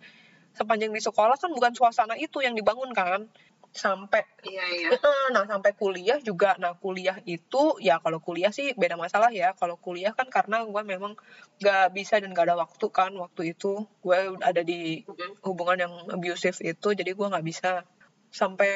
[0.55, 3.27] sepanjang di sekolah kan bukan suasana itu yang dibangun kan
[3.77, 4.89] sampai Iya iya.
[5.35, 6.57] Nah sampai kuliah juga.
[6.57, 9.53] Nah kuliah itu ya kalau kuliah sih beda masalah ya.
[9.53, 11.13] Kalau kuliah kan karena gue memang
[11.61, 13.11] nggak bisa dan nggak ada waktu kan.
[13.15, 15.05] Waktu itu gue ada di
[15.45, 17.85] hubungan yang abusive itu jadi gue nggak bisa.
[18.33, 18.71] Sampai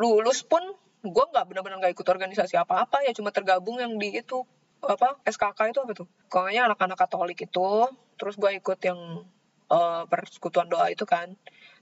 [0.00, 0.62] lulus pun
[1.04, 3.12] gue nggak benar-benar nggak ikut organisasi apa-apa ya.
[3.12, 4.44] Cuma tergabung yang di itu
[4.78, 6.08] apa SKK itu apa tuh?
[6.30, 7.88] Pokoknya anak-anak Katolik itu.
[8.18, 9.26] Terus gue ikut yang
[9.70, 11.38] eh, persekutuan doa itu kan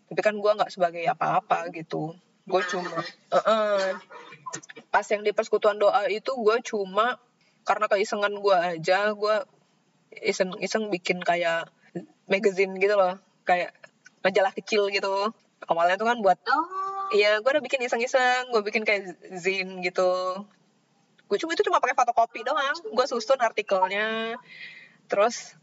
[0.06, 2.14] tapi kan gue nggak sebagai apa-apa gitu
[2.46, 3.86] gue cuma eh, eh.
[4.88, 7.18] pas yang di persekutuan doa itu gue cuma
[7.66, 9.36] karena keisengan gue aja gue
[10.22, 11.66] iseng-iseng bikin kayak
[12.30, 13.74] magazine gitu loh kayak
[14.22, 15.34] majalah kecil gitu
[15.66, 17.14] awalnya tuh kan buat Oh.
[17.14, 20.42] Iya, gue udah bikin iseng-iseng, gue bikin kayak zine gitu.
[21.30, 24.34] Gue cuma itu cuma pakai fotokopi doang, gue susun artikelnya,
[25.06, 25.54] terus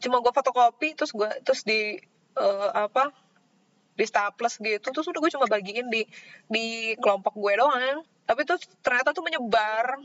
[0.00, 2.00] cuma gue fotokopi, terus gue terus di
[2.40, 3.12] eh, apa
[3.92, 6.02] di staples gitu, terus udah gue cuma bagiin di
[6.48, 8.00] di kelompok gue doang.
[8.24, 10.00] Tapi terus ternyata tuh menyebar,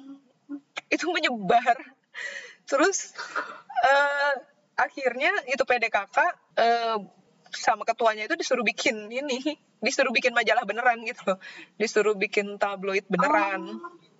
[0.93, 1.77] itu menyebar.
[2.67, 3.15] Terus
[3.87, 4.33] eh
[4.77, 6.17] akhirnya itu PDKK
[6.59, 6.97] eh,
[7.55, 9.39] sama ketuanya itu disuruh bikin ini,
[9.79, 11.39] disuruh bikin majalah beneran gitu.
[11.79, 14.16] Disuruh bikin tabloid beneran Oh.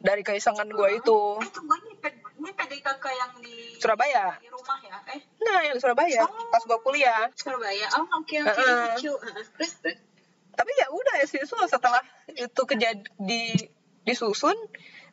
[0.00, 1.20] Dari keisengan gue itu.
[1.38, 4.32] Eh tunggu ini, P- ini PDKK yang di Surabaya.
[4.34, 4.96] di rumah ya?
[5.06, 6.48] Eh Nah, yang di Surabaya Oh.
[6.48, 7.28] pas gue kuliah.
[7.34, 7.86] Surabaya.
[7.94, 8.96] Oh oke oke Heeh.
[8.96, 9.12] lucu.
[9.12, 9.44] Heeh.
[9.54, 9.96] Terus terus.
[10.50, 13.54] Tapi ya udah ya siswa setelah itu kejadi di
[14.02, 14.56] disusun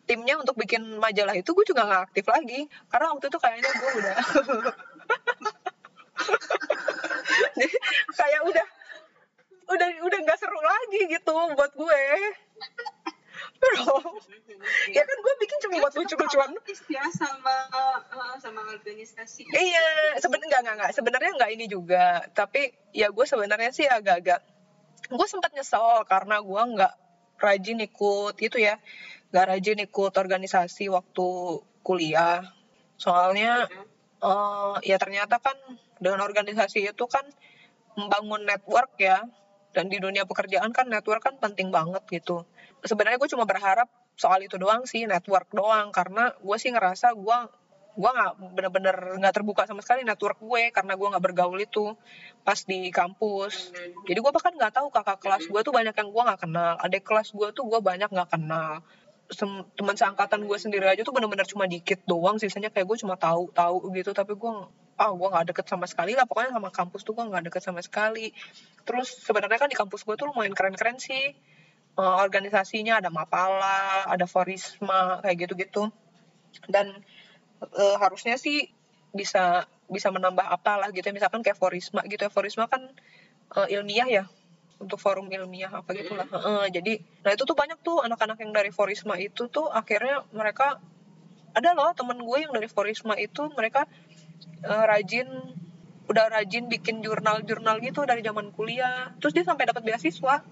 [0.03, 3.91] timnya untuk bikin majalah itu gue juga nggak aktif lagi karena waktu itu kayaknya gue
[3.93, 4.15] udah
[7.53, 7.75] Jadi,
[8.11, 8.65] kayak udah
[9.67, 12.01] udah udah nggak seru lagi gitu buat gue
[13.57, 14.21] Bro,
[14.93, 16.49] ya kan gue bikin cuma buat lucu-lucuan.
[16.53, 19.49] Aktif ya sama eh, sama organisasi.
[19.49, 24.45] Iya, sebenarnya nggak nggak sebenarnya nggak ini juga, tapi ya gue sebenarnya sih agak-agak
[25.07, 26.93] gue sempat nyesel karena gue nggak
[27.41, 28.77] rajin ikut itu ya,
[29.33, 31.27] nggak rajin ikut organisasi waktu
[31.81, 32.45] kuliah.
[33.01, 33.65] Soalnya
[34.21, 35.57] eh ya ternyata kan
[35.97, 37.25] dengan organisasi itu kan
[37.97, 39.25] membangun network ya,
[39.73, 42.45] dan di dunia pekerjaan kan network kan penting banget gitu.
[42.87, 45.91] Sebenarnya gue cuma berharap soal itu doang sih network doang.
[45.91, 47.37] Karena gue sih ngerasa gue
[47.97, 51.97] gue nggak bener-bener nggak terbuka sama sekali network gue karena gue nggak bergaul itu
[52.45, 53.73] pas di kampus.
[54.05, 57.01] Jadi gue bahkan nggak tahu kakak kelas gue tuh banyak yang gue nggak kenal adik
[57.01, 58.85] kelas gue tuh gue banyak nggak kenal.
[59.73, 63.49] Teman seangkatan gue sendiri aja tuh bener-bener cuma dikit doang sisanya kayak gue cuma tahu
[63.49, 64.13] tahu gitu.
[64.13, 64.51] Tapi gue
[64.97, 66.29] ah gue nggak deket sama sekali lah.
[66.29, 68.29] Pokoknya sama kampus tuh gue nggak deket sama sekali.
[68.85, 71.33] Terus sebenarnya kan di kampus gue tuh lumayan keren-keren sih
[71.97, 75.89] Eh, organisasinya ada Mapala ada Forisma kayak gitu-gitu.
[76.69, 76.93] Dan
[77.65, 78.69] eh, harusnya sih
[79.17, 81.13] bisa bisa menambah apalah gitu ya.
[81.17, 82.29] Misalkan kayak Forisma gitu ya.
[82.29, 82.93] Forisma kan
[83.57, 84.23] eh, ilmiah ya.
[84.77, 86.29] Untuk forum ilmiah apa gitulah.
[86.29, 90.77] Heeh, jadi nah itu tuh banyak tuh anak-anak yang dari Forisma itu tuh akhirnya mereka
[91.57, 93.89] ada loh temen gue yang dari Forisma itu mereka
[94.61, 95.25] eh, rajin
[96.05, 99.09] udah rajin bikin jurnal-jurnal gitu dari zaman kuliah.
[99.17, 100.45] Terus dia sampai dapat beasiswa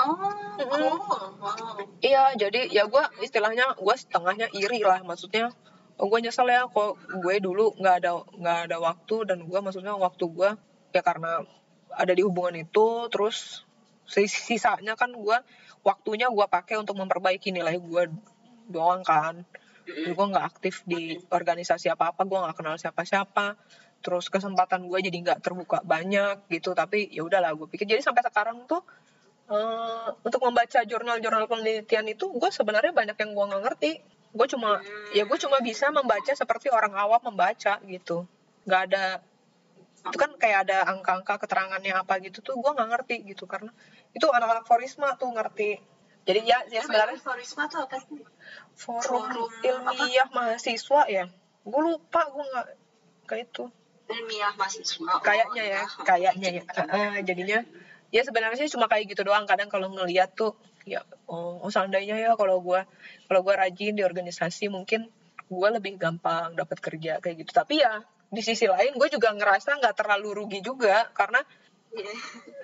[0.00, 0.16] Oh,
[0.56, 0.96] cool.
[1.40, 1.76] Wow.
[2.00, 5.52] Iya, jadi ya gue istilahnya gue setengahnya iri lah, maksudnya
[6.00, 9.92] oh, gue nyesel ya kok gue dulu nggak ada nggak ada waktu dan gue maksudnya
[9.96, 10.50] waktu gue
[10.96, 11.44] ya karena
[11.92, 13.66] ada di hubungan itu, terus
[14.08, 15.36] sis- sisanya kan gue
[15.84, 18.02] waktunya gue pakai untuk memperbaiki nilai gue
[18.72, 19.44] doang kan.
[19.90, 23.58] Jadi gue nggak aktif di organisasi apa apa, gue nggak kenal siapa-siapa.
[24.00, 27.84] Terus kesempatan gue jadi nggak terbuka banyak gitu, tapi ya udahlah gue pikir.
[27.90, 28.80] Jadi sampai sekarang tuh
[29.50, 33.92] eh, untuk membaca jurnal-jurnal penelitian itu gue sebenarnya banyak yang gue nggak ngerti.
[34.30, 34.78] Gue cuma
[35.10, 38.24] ya gue cuma bisa membaca seperti orang awam membaca gitu.
[38.64, 39.04] Nggak ada
[40.00, 43.44] itu kan kayak ada angka-angka keterangannya apa gitu tuh gue nggak ngerti gitu.
[43.50, 43.74] Karena
[44.14, 45.82] itu anak-anak Forisma tuh ngerti.
[46.24, 48.22] Jadi ya ya sebenarnya Forisma tuh apa sih?
[48.78, 51.26] forum Forum ilmiah mahasiswa ya?
[51.66, 52.66] Gue lupa gue nggak
[53.26, 53.64] kayak itu.
[54.10, 55.10] Ilmiah mahasiswa.
[55.10, 56.04] Oh, kayaknya ya iya.
[56.06, 56.62] kayaknya ya.
[56.66, 57.58] Heeh, jadinya
[58.10, 59.46] ya sebenarnya sih cuma kayak gitu doang.
[59.46, 60.54] Kadang kalau ngeliat tuh
[60.86, 62.86] ya oh, oh seandainya ya kalau gua
[63.30, 65.08] kalau gua rajin di organisasi mungkin
[65.50, 67.52] gua lebih gampang dapat kerja kayak gitu.
[67.54, 71.42] Tapi ya di sisi lain gue juga ngerasa nggak terlalu rugi juga karena
[71.90, 72.12] Iya.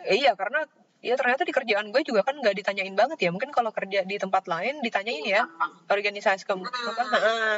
[0.07, 0.63] eh, iya karena
[1.03, 3.31] ya ternyata di kerjaan gue juga kan nggak ditanyain banget ya.
[3.35, 5.43] Mungkin kalau kerja di tempat lain ditanyain ya.
[5.91, 7.55] Organisasi kamu apa heeh.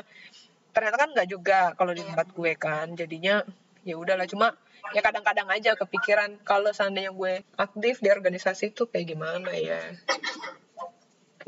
[0.68, 2.86] ternyata kan nggak juga kalau di tempat gue kan.
[2.96, 3.44] Jadinya
[3.88, 4.52] ya udahlah cuma
[4.92, 9.80] ya kadang-kadang aja kepikiran kalau seandainya gue aktif di organisasi itu kayak gimana ya.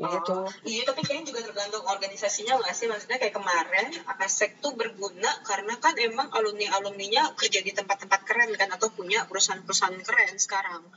[0.01, 0.33] Gitu.
[0.33, 2.89] Oh, iya tapi kayaknya juga tergantung organisasinya nggak sih?
[2.89, 8.49] Maksudnya kayak kemarin ASEC tuh berguna karena kan emang alumni alumninya kerja di tempat-tempat keren
[8.57, 10.89] kan atau punya perusahaan-perusahaan keren sekarang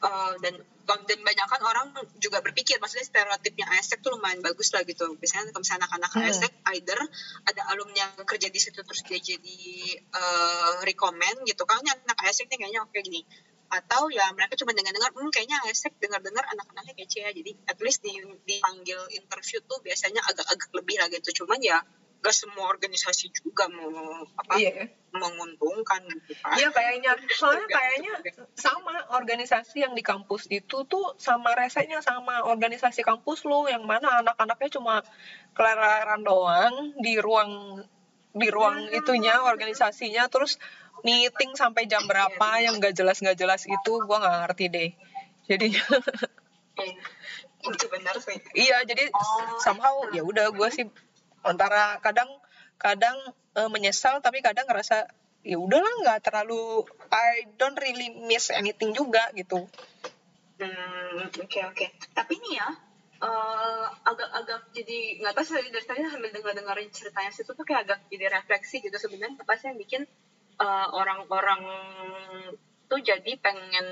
[0.00, 0.54] Eh, dan
[0.88, 5.12] dan banyak kan orang juga berpikir maksudnya stereotipnya ASEC tuh lumayan bagus lah gitu.
[5.20, 6.24] Misalnya kalau misalnya anak-anak Hmm.
[6.32, 6.98] ASEC either
[7.46, 9.60] ada alumni yang kerja di situ terus dia jadi
[10.00, 11.62] eh, recommend gitu.
[11.68, 13.22] Kan "Ini anak ASEC nih kayaknya oke gini.
[13.70, 17.30] Atau ya mereka cuma dengar-dengar hmm kayaknya ASEC dengar-dengar anak-anaknya kece ya.
[17.36, 18.16] Jadi at least di
[18.48, 21.44] dipanggil interview tuh biasanya agak-agak lebih lah gitu.
[21.44, 21.76] Cuman ya
[22.20, 23.88] gak semua organisasi juga mau
[24.36, 24.72] apa iya.
[24.72, 24.86] ya.
[25.10, 26.54] menguntungkan gitu kan.
[26.54, 27.12] Iya kayaknya.
[27.34, 28.12] Soalnya kayaknya
[28.54, 34.20] sama organisasi yang di kampus itu tuh sama resenya sama organisasi kampus lu yang mana
[34.22, 34.94] anak-anaknya cuma
[35.56, 37.82] keleran doang di ruang
[38.36, 40.28] di ruang itunya organisasinya.
[40.30, 40.60] Terus
[41.02, 44.90] meeting sampai jam berapa yang gak jelas nggak jelas itu gua nggak ngerti deh.
[45.48, 45.82] Jadinya
[46.80, 46.96] Iya,
[47.68, 48.38] itu benar sih.
[48.68, 49.60] Iya jadi Oh.
[49.60, 50.84] somehow ya udah gue sih
[51.44, 52.28] antara kadang
[52.80, 53.16] kadang
[53.56, 55.08] eh, menyesal tapi kadang ngerasa
[55.40, 59.64] ya udahlah nggak terlalu I don't really miss anything juga gitu
[60.60, 61.86] Hmm, oke oke.
[62.12, 62.68] Tapi nih ya,
[63.24, 67.88] eh, agak-agak jadi nggak tahu sih dari tadi sambil dengar dengerin ceritanya situ tuh kayak
[67.88, 70.02] agak jadi refleksi gitu sebenarnya apa sih yang bikin
[70.60, 71.64] eh, orang-orang
[72.90, 73.86] tuh jadi pengen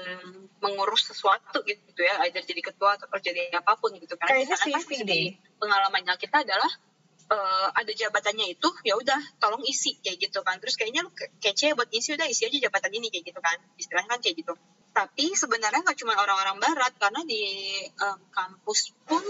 [0.61, 4.29] mengurus sesuatu gitu ya, either jadi ketua atau jadi apa pun gitu kan.
[4.29, 5.23] Kayaknya Karena kan
[5.57, 6.73] pengalamannya kita adalah
[7.29, 11.29] eh, ada jabatannya itu ya udah tolong isi kayak gitu kan terus kayaknya lu ke-
[11.39, 14.53] kece buat isi udah isi aja jabatan ini kayak gitu kan istilahnya kan kayak gitu
[14.91, 17.43] tapi sebenarnya nggak cuma orang-orang barat karena di
[17.85, 19.23] eh, kampus pun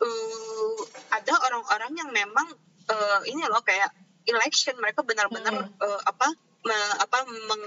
[0.00, 0.76] eh,
[1.10, 2.48] ada orang-orang yang memang
[2.86, 3.90] eh, ini loh kayak
[4.24, 5.74] election mereka benar-benar Hmm.
[5.76, 6.28] eh, apa
[6.64, 7.64] me- apa meng,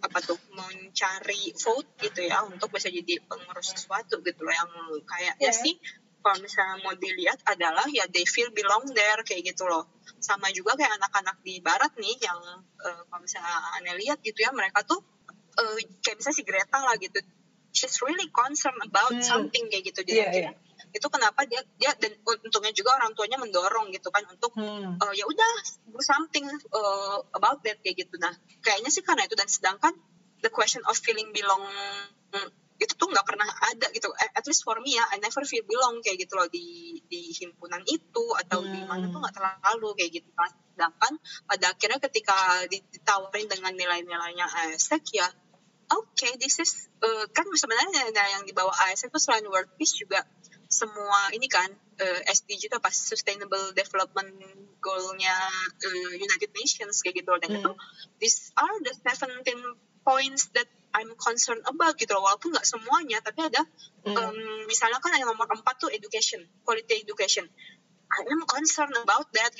[0.00, 4.70] apa tuh mencari vote gitu ya untuk bisa jadi pengurus sesuatu gitu loh yang
[5.04, 5.52] kayaknya Iya.
[5.52, 5.74] sih
[6.18, 9.86] kalau misalnya mau dilihat adalah ya they feel belong there kayak gitu loh
[10.18, 12.38] sama juga kayak anak-anak di barat nih yang
[12.82, 14.98] eh, kalau misalnya aneh lihat gitu ya mereka tuh
[15.58, 17.18] eh, kayak misalnya si Greta lah gitu
[17.70, 19.22] she's really concerned about Hmm.
[19.22, 20.50] something kayak gitu Iya, dia iya.
[20.88, 24.98] itu kenapa dia dia dan untungnya juga orang tuanya mendorong gitu kan untuk hmm.
[24.98, 25.50] eh, ya udah
[25.86, 28.32] do something uh, about that kayak gitu nah
[28.64, 29.94] kayaknya sih karena itu dan sedangkan
[30.42, 31.62] the question of feeling belong
[32.78, 35.98] itu tuh nggak pernah ada gitu at least for me ya I never feel belong
[35.98, 38.70] kayak gitu loh di di himpunan itu atau hmm.
[38.70, 41.12] di mana tuh nggak terlalu kayak gitu kan sedangkan
[41.50, 42.38] pada akhirnya ketika
[42.70, 45.26] ditawarin dengan nilai-nilainya ASEC ya
[45.90, 50.22] oke okay, this is uh, kan sebenarnya yang dibawa ASEC itu selain world peace juga
[50.70, 51.66] semua ini kan
[51.98, 54.30] uh, SDG itu apa Sustainable Development
[54.78, 55.34] Goal-nya
[55.82, 57.58] uh, United Nations kayak gitu dan hmm.
[57.58, 57.72] itu
[58.22, 59.42] these are the 17
[60.06, 63.62] points that I'm concerned about gitu loh walaupun nggak semuanya tapi ada
[64.04, 64.16] hmm.
[64.16, 67.46] um, misalnya kan yang nomor empat tuh education quality education
[68.08, 69.52] I am concerned about that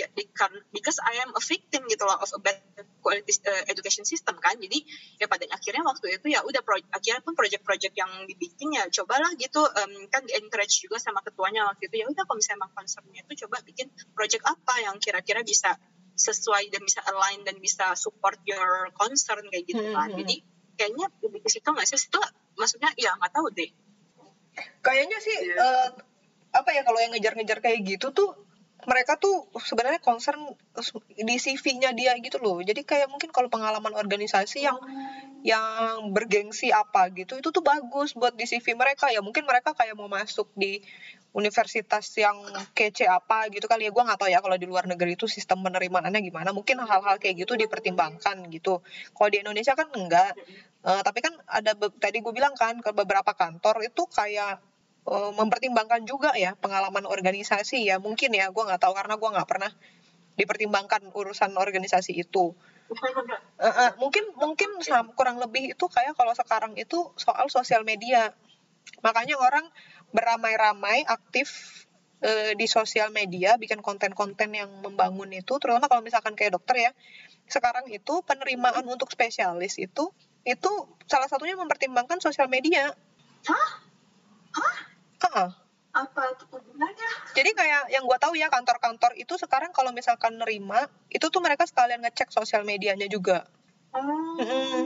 [0.73, 2.57] because I am a victim gitu loh of a bad
[3.05, 4.81] quality uh, education system kan jadi
[5.21, 9.61] ya pada akhirnya waktu itu ya udah akhirnya pun project-project yang dibikin ya cobalah gitu
[9.61, 13.21] um, kan di encourage juga sama ketuanya waktu itu ya udah kalau misalnya emang concernnya
[13.21, 15.77] itu coba bikin project apa yang kira-kira bisa
[16.17, 20.25] sesuai dan bisa align dan bisa support your concern kayak gitu kan hmm.
[20.25, 20.37] jadi
[20.79, 22.21] kayaknya lebih ke situ nggak sih itu
[22.55, 23.71] maksudnya ya nggak tahu deh
[24.83, 25.59] kayaknya sih yeah.
[25.59, 25.89] uh,
[26.55, 28.35] apa ya kalau yang ngejar-ngejar kayak gitu tuh
[28.87, 30.39] mereka tuh sebenarnya concern
[31.19, 32.63] di CV-nya dia gitu loh.
[32.63, 34.79] Jadi kayak mungkin kalau pengalaman organisasi yang
[35.43, 39.19] yang bergengsi apa gitu itu tuh bagus buat di CV mereka ya.
[39.19, 40.79] Mungkin mereka kayak mau masuk di
[41.37, 42.37] universitas yang
[42.73, 43.93] kece apa gitu kali ya.
[43.93, 46.51] Gua nggak tahu ya kalau di luar negeri itu sistem penerimaannya gimana.
[46.57, 48.81] Mungkin hal-hal kayak gitu dipertimbangkan gitu.
[49.13, 50.33] Kalau di Indonesia kan enggak.
[50.79, 54.63] Uh, tapi kan ada tadi gue bilang kan ke beberapa kantor itu kayak
[55.09, 59.49] uh, mempertimbangkan juga ya pengalaman organisasi ya mungkin ya gue nggak tahu karena gue nggak
[59.49, 59.73] pernah
[60.39, 62.55] dipertimbangkan urusan organisasi itu
[63.59, 64.71] uh, uh, mungkin mungkin
[65.19, 68.33] kurang lebih itu kayak kalau sekarang itu soal sosial media
[69.05, 69.67] makanya orang
[70.15, 71.85] beramai-ramai aktif
[72.25, 76.91] uh, di sosial media bikin konten-konten yang membangun itu terutama kalau misalkan kayak dokter ya
[77.49, 80.13] sekarang itu penerimaan untuk spesialis itu
[80.45, 80.71] itu
[81.09, 82.93] salah satunya mempertimbangkan sosial media
[83.49, 83.71] hah
[84.57, 84.77] hah
[85.19, 85.51] Uh-uh.
[85.99, 86.45] Apa itu?
[87.35, 91.67] Jadi kayak yang gue tahu ya kantor-kantor itu sekarang kalau misalkan nerima itu tuh mereka
[91.67, 93.49] sekalian ngecek sosial medianya juga.
[93.91, 94.39] Hmm.
[94.39, 94.83] Mm-hmm.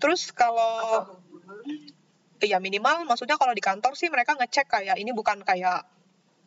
[0.00, 1.04] Terus kalau
[2.44, 5.88] Iya minimal maksudnya kalau di kantor sih mereka ngecek kayak ini bukan kayak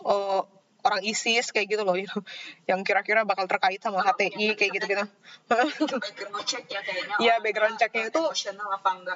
[0.06, 0.46] uh,
[0.88, 2.14] orang ISIS kayak gitu loh itu
[2.70, 5.04] yang kira-kira bakal terkait sama HTI kayak gitu-gitu.
[5.52, 7.16] background check ya kayaknya.
[7.20, 8.24] Iya, background checknya itu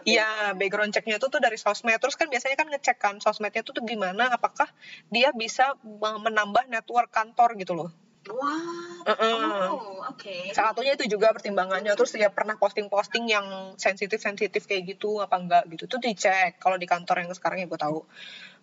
[0.03, 1.95] Iya, background checknya itu tuh dari sosmed.
[2.01, 4.67] Terus kan biasanya kan ngecek kan sosmednya tuh tuh gimana apakah
[5.07, 7.89] dia bisa menambah network kantor gitu loh.
[8.29, 9.09] Wah, wow.
[9.09, 9.33] uh -uh.
[9.73, 10.21] oh, oke.
[10.21, 10.53] Okay.
[10.53, 11.97] Salah satunya itu juga pertimbangannya.
[11.97, 15.89] Terus ya pernah posting-posting yang sensitif-sensitif kayak gitu apa enggak gitu.
[15.89, 16.61] Itu dicek.
[16.61, 18.05] Kalau di kantor yang sekarang ya gue tahu.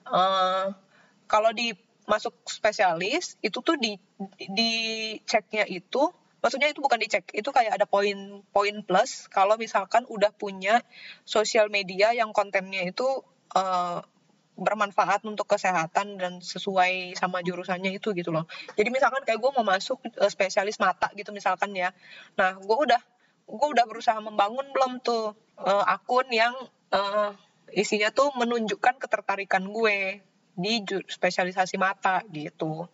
[0.06, 0.70] Uh,
[1.26, 1.74] kalau di
[2.08, 4.00] masuk spesialis itu tuh di
[4.48, 4.72] di
[5.28, 6.08] ceknya itu
[6.40, 10.80] maksudnya itu bukan dicek itu kayak ada poin poin plus kalau misalkan udah punya
[11.28, 13.04] sosial media yang kontennya itu
[13.52, 14.00] uh,
[14.58, 19.62] bermanfaat untuk kesehatan dan sesuai sama jurusannya itu gitu loh jadi misalkan kayak gue mau
[19.62, 21.94] masuk uh, spesialis mata gitu misalkan ya
[22.34, 23.00] nah gue udah
[23.48, 26.52] gue udah berusaha membangun belum tuh uh, akun yang
[26.92, 27.32] uh,
[27.72, 30.20] isinya tuh menunjukkan ketertarikan gue
[30.58, 32.90] di spesialisasi mata gitu.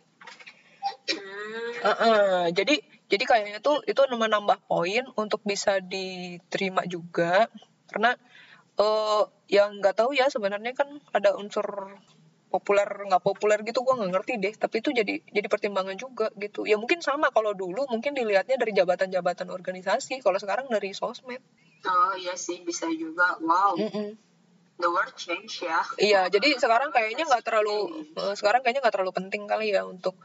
[1.80, 2.40] Uh -uh.
[2.52, 2.76] Jadi
[3.08, 7.48] jadi kayaknya tuh itu menambah poin untuk bisa diterima juga
[7.88, 8.16] karena
[8.81, 11.99] uh, yang nggak tahu ya sebenarnya kan ada unsur
[12.49, 14.55] populer nggak populer gitu gue nggak ngerti deh.
[14.55, 16.64] Tapi itu jadi jadi pertimbangan juga gitu.
[16.64, 21.43] Ya mungkin sama kalau dulu mungkin dilihatnya dari jabatan-jabatan organisasi kalau sekarang dari sosmed.
[21.85, 23.37] Oh iya sih bisa juga.
[23.43, 23.75] Wow.
[23.77, 24.09] Mm -mm
[24.79, 25.81] the world change ya.
[25.99, 30.18] Iya, jadi sekarang kayaknya nggak terlalu uh, sekarang kayaknya nggak terlalu penting kali ya untuk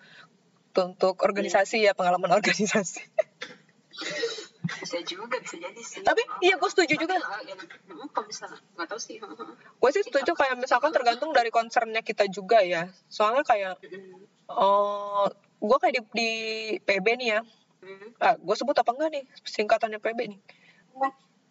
[0.74, 3.04] untuk organisasi ya pengalaman organisasi.
[4.78, 6.06] Bisa juga bisa jadi sih.
[6.06, 7.18] Tapi iya gue setuju juga.
[7.18, 9.18] Kalau misalnya nggak tahu sih.
[9.82, 12.94] Gue sih setuju kayak misalkan tergantung dari concernnya kita juga ya.
[13.10, 13.82] Soalnya kayak
[14.54, 15.26] oh
[15.60, 16.32] gue kayak di, di
[16.86, 17.42] PB nih ya.
[18.22, 20.40] Ah, gue sebut apa enggak nih singkatannya PB nih?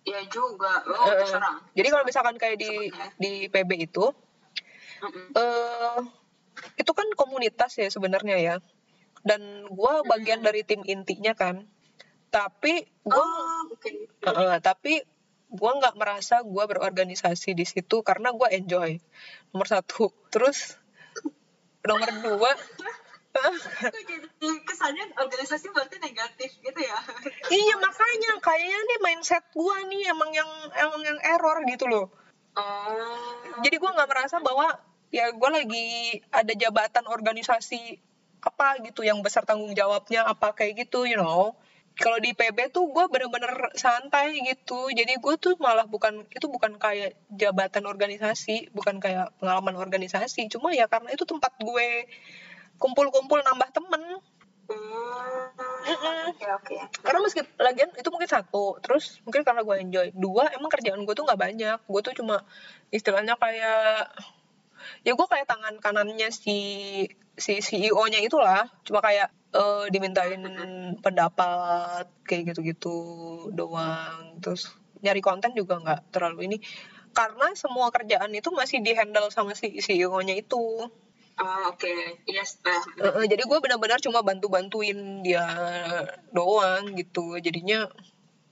[0.08, 0.84] Iya juga.
[0.88, 2.88] Oh, uh, Jadi kalau misalkan kayak di
[3.20, 5.06] di PB itu, -uh.
[5.36, 6.00] uh,
[6.80, 8.54] itu kan komunitas ya sebenarnya ya.
[9.20, 11.68] Dan gue bagian dari tim intinya kan.
[12.28, 14.04] Tapi gue, oh, okay.
[14.28, 15.00] uh, tapi
[15.48, 19.00] gue nggak merasa gue berorganisasi di situ karena gue enjoy.
[19.52, 20.12] Nomor satu.
[20.28, 20.76] Terus
[21.88, 22.52] nomor dua
[24.66, 26.98] kesannya organisasi berarti negatif gitu ya
[27.52, 32.06] iya makanya kayaknya nih mindset gua nih emang yang emang yang error gitu loh
[32.58, 33.62] oh.
[33.62, 34.74] jadi gua nggak merasa bahwa
[35.14, 38.00] ya gua lagi ada jabatan organisasi
[38.38, 41.54] apa gitu yang besar tanggung jawabnya apa kayak gitu you know
[41.98, 44.86] kalau di PB tuh gue bener-bener santai gitu.
[44.94, 50.46] Jadi gue tuh malah bukan itu bukan kayak jabatan organisasi bukan kayak pengalaman organisasi.
[50.46, 52.06] Cuma ya karena itu tempat gue
[52.78, 54.22] kumpul-kumpul nambah temen.
[54.68, 56.76] Hmm, Oke oke.
[57.00, 60.06] karena meski lagian itu mungkin satu terus mungkin karena gue enjoy.
[60.14, 61.78] Dua emang kerjaan gue tuh nggak banyak.
[61.82, 62.46] Gue tuh cuma
[62.94, 64.12] istilahnya kayak
[65.02, 66.58] ya gue kayak tangan kanannya si
[67.34, 68.70] si CEO-nya itulah.
[68.86, 70.42] Cuma kayak eh, dimintain
[71.00, 72.96] pendapat kayak gitu-gitu
[73.52, 74.40] doang.
[74.42, 76.58] Terus nyari konten juga nggak terlalu ini.
[77.16, 80.86] Karena semua kerjaan itu masih dihandle sama si CEO-nya itu.
[81.38, 81.94] Oh oke.
[82.26, 82.58] Yes.
[82.66, 85.46] eh, Eh, eh, jadi gue benar-benar cuma bantu-bantuin dia
[86.34, 87.38] doang gitu.
[87.38, 87.86] Jadinya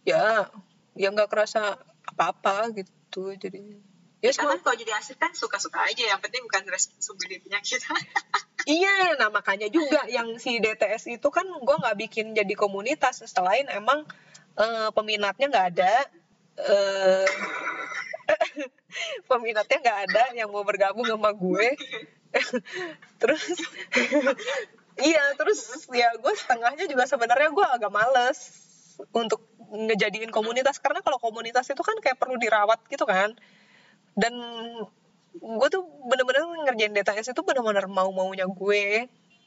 [0.06, 0.46] ya
[0.94, 1.76] ya nggak kerasa
[2.06, 3.82] apa-apa gitu jadi
[4.24, 6.16] ya kan kalau jadi asisten suka-suka aja.
[6.16, 7.92] Yang penting bukan responsibility-nya kita.
[8.66, 13.70] iya nah makanya juga yang si DTS itu kan gue nggak bikin jadi komunitas selain
[13.70, 14.02] emang
[14.58, 15.94] eh, peminatnya nggak ada
[16.56, 17.26] eh
[19.30, 21.78] peminatnya nggak ada yang mau bergabung sama gue
[23.22, 23.44] terus
[24.98, 28.38] iya terus ya gue setengahnya juga sebenarnya gue agak males
[29.14, 33.36] untuk ngejadiin komunitas karena kalau komunitas itu kan kayak perlu dirawat gitu kan
[34.16, 34.32] dan
[35.36, 39.06] gue tuh bener-bener ngerjain DTS itu bener-bener mau maunya gue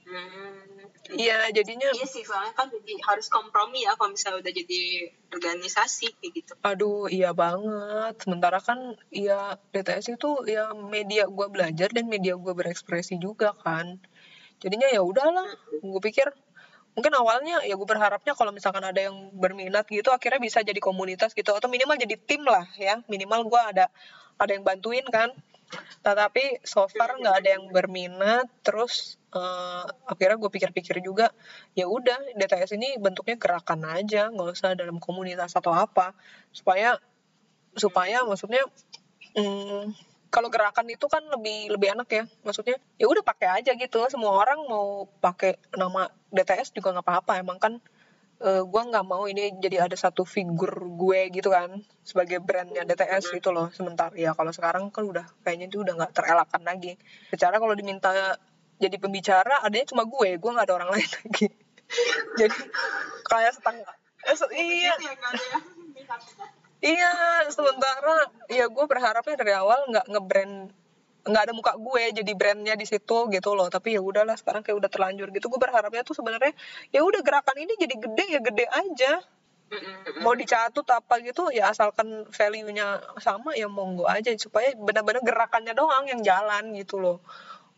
[0.09, 0.89] Hmm.
[1.13, 4.81] iya jadinya Iya sih, soalnya kan jadi harus kompromi ya kalau misalnya udah jadi
[5.29, 6.51] organisasi kayak gitu.
[6.65, 8.17] Aduh, iya banget.
[8.17, 14.01] Sementara kan ya DTS itu ya media gue belajar dan media gue berekspresi juga kan.
[14.57, 15.45] Jadinya ya udahlah,
[15.77, 16.25] gue pikir
[16.99, 21.31] mungkin awalnya ya gue berharapnya kalau misalkan ada yang berminat gitu akhirnya bisa jadi komunitas
[21.31, 22.99] gitu atau minimal jadi tim lah ya.
[23.07, 23.85] Minimal gue ada
[24.35, 25.31] ada yang bantuin kan.
[26.03, 31.31] Tetapi so far nggak ada yang berminat terus eh, akhirnya gue pikir-pikir juga
[31.71, 36.11] ya udah DTS ini bentuknya gerakan aja nggak usah dalam komunitas atau apa.
[36.51, 36.99] Supaya
[37.79, 38.67] supaya maksudnya
[39.39, 39.95] hmm,
[40.29, 42.23] kalau gerakan itu kan lebih lebih enak ya.
[42.45, 43.99] Maksudnya ya udah pakai aja gitu.
[44.09, 47.41] Semua orang mau pakai nama DTS juga nggak apa-apa.
[47.41, 47.81] Emang kan
[48.45, 53.33] eh, gue nggak mau ini jadi ada satu figur gue gitu kan sebagai brandnya DTS
[53.33, 53.73] gitu loh.
[53.73, 56.95] Sementara ya kalau sekarang kan udah kayaknya itu udah nggak terelakkan lagi.
[57.33, 58.13] Secara kalau diminta
[58.79, 60.37] jadi pembicara adanya cuma gue.
[60.37, 61.49] Gue nggak ada orang lain lagi.
[62.37, 62.57] Jadi
[63.25, 63.97] kayak setengah.
[64.29, 64.93] Eh, iya
[66.79, 67.11] Iya,
[67.51, 70.71] sementara ya gue berharapnya dari awal nggak ngebrand
[71.27, 73.67] nggak ada muka gue jadi brandnya di situ gitu loh.
[73.67, 75.51] Tapi ya udahlah sekarang kayak udah terlanjur gitu.
[75.51, 76.55] Gue berharapnya tuh sebenarnya
[76.95, 79.13] ya udah gerakan ini jadi gede ya gede aja.
[80.25, 84.31] Mau dicatut apa gitu ya asalkan value-nya sama ya monggo aja.
[84.39, 87.19] Supaya benar-benar gerakannya doang yang jalan gitu loh.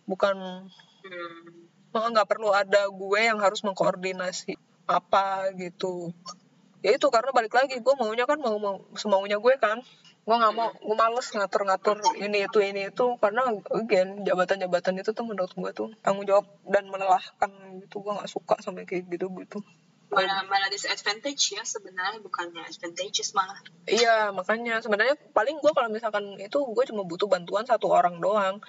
[0.06, 0.70] Bukan
[1.02, 1.66] Hmm.
[1.92, 4.56] Malah nggak perlu ada gue yang harus mengkoordinasi
[4.88, 6.14] apa gitu.
[6.82, 9.82] Ya itu karena balik lagi gue maunya kan mau mau semaunya gue kan.
[10.22, 13.42] Gue nggak mau, gue males ngatur-ngatur ini itu ini itu karena
[13.74, 17.50] again jabatan-jabatan itu tuh menurut gue tuh tanggung jawab dan melelahkan
[17.86, 18.02] gitu.
[18.02, 19.62] Gue nggak suka sampai kayak gitu gitu.
[20.12, 23.56] Malah, malah disadvantage ya sebenarnya bukannya advantageous malah.
[23.88, 28.60] Iya makanya sebenarnya paling gue kalau misalkan itu gue cuma butuh bantuan satu orang doang.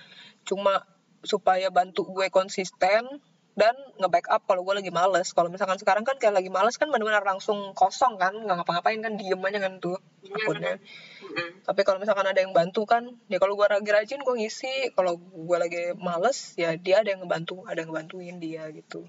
[0.47, 0.87] Cuma
[1.23, 3.07] supaya bantu gue konsisten
[3.53, 5.29] dan nge-backup kalau gue lagi males.
[5.37, 9.21] Kalau misalkan sekarang kan kayak lagi males kan benar-benar langsung kosong kan, nggak ngapa-ngapain kan
[9.21, 10.81] diem aja kan tuh akunnya.
[11.21, 11.49] Mm-mm.
[11.69, 15.21] Tapi kalau misalkan ada yang bantu kan, ya kalau gue lagi rajin gue ngisi, kalau
[15.21, 19.05] gue lagi males ya dia ada yang ngebantu, ada yang ngebantuin dia gitu.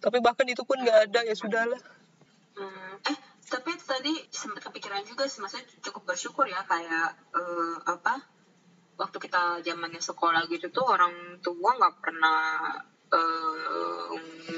[0.00, 1.80] Tapi bahkan itu pun nggak ada ya sudahlah.
[2.56, 3.16] Hmm, eh
[3.48, 8.24] tapi tadi sempat kepikiran juga sih maksudnya cukup bersyukur ya kayak eh, apa
[8.96, 12.40] waktu kita zamannya sekolah gitu tuh orang tua nggak pernah
[13.12, 14.12] eh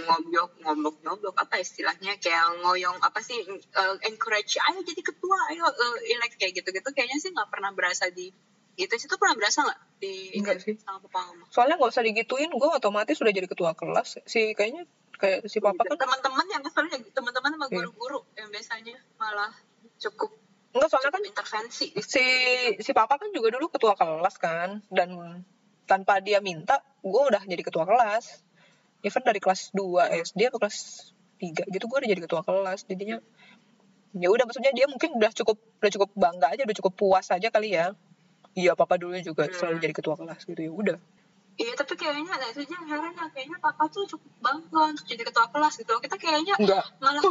[0.05, 5.66] ngoblok ngoblok ngoblok apa istilahnya kayak ngoyong apa sih eh, encourage ayo jadi ketua ayo
[5.66, 8.30] eh, elect kayak gitu gitu kayaknya sih nggak pernah berasa di
[8.74, 10.74] gitu sih tuh pernah berasa nggak di Enggak sih.
[10.82, 14.18] sama papa mama Soalnya nggak usah digituin, gue otomatis sudah jadi ketua kelas.
[14.26, 17.74] Si kayaknya kayak si papa kan teman-teman yang keselnya teman-teman sama Iya.
[17.86, 19.55] guru-guru yang biasanya malah
[20.02, 20.34] cukup
[20.74, 22.26] Enggak, soalnya kan intervensi si
[22.82, 25.14] si papa kan juga dulu ketua kelas kan dan
[25.85, 28.45] tanpa dia minta gue udah jadi ketua kelas.
[29.05, 32.89] Even dari kelas 2 SD atau kelas 3 gitu gue udah jadi ketua kelas.
[32.89, 33.20] Jadinya
[34.14, 37.49] ya udah maksudnya dia mungkin udah cukup udah cukup bangga aja udah cukup puas aja
[37.53, 37.93] kali ya.
[38.55, 39.55] Iya papa dulu juga Hmm.
[39.55, 40.99] selalu jadi ketua kelas gitu ya udah
[41.55, 43.26] Iya tapi kayaknya nah itu aja yang heran ya.
[43.30, 45.94] Kayaknya papa tuh cukup bangga untuk jadi ketua kelas gitu.
[46.02, 46.82] Kita kayaknya enggak.
[46.98, 47.22] malah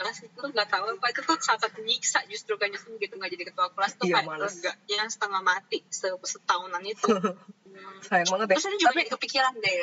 [0.00, 1.06] kelas itu nggak tahu apa.
[1.12, 4.28] Itu tuh sangat menyiksa justru kan justru gitu nggak jadi ketua kelas tuh Iya, kayak
[4.32, 4.52] males.
[4.56, 7.12] leganya setengah mati se- setahunan itu.
[7.12, 7.96] Hmm.
[8.08, 8.54] sayang banget ya.
[8.56, 9.76] Terus ini juga tapi jadi kepikiran deh.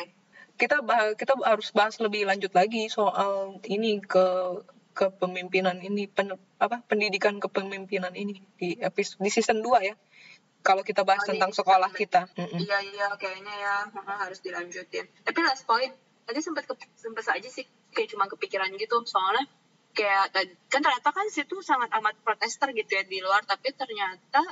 [0.60, 4.60] kita bah kita harus bahas lebih lanjut lagi soal ini ke
[4.92, 9.96] kepemimpinan ini pen, apa pendidikan kepemimpinan ini di episode di season 2 ya
[10.62, 12.28] kalau kita bahas Oh, tentang sekolah kita.
[12.36, 15.08] Iya iya kayaknya ya harus dilanjutin.
[15.24, 15.94] Tapi last point
[16.30, 19.50] tadi sempat ke, sempat aja sih kayak cuma kepikiran gitu soalnya
[19.98, 20.30] kayak
[20.70, 24.46] kan ternyata kan situ sangat amat protester gitu ya di luar tapi ternyata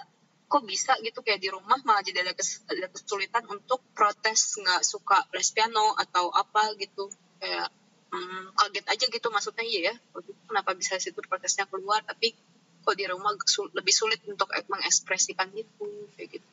[0.48, 4.82] kok bisa gitu kayak di rumah malah jadi ada, kes- ada kesulitan untuk protes nggak
[4.82, 7.70] suka les piano atau apa gitu kayak
[8.10, 9.96] hmm, kaget aja gitu maksudnya iya ya
[10.50, 12.34] kenapa bisa situ protesnya keluar tapi
[12.88, 16.48] kok di rumah sul- lebih sulit untuk mengekspresikan itu kayak gitu.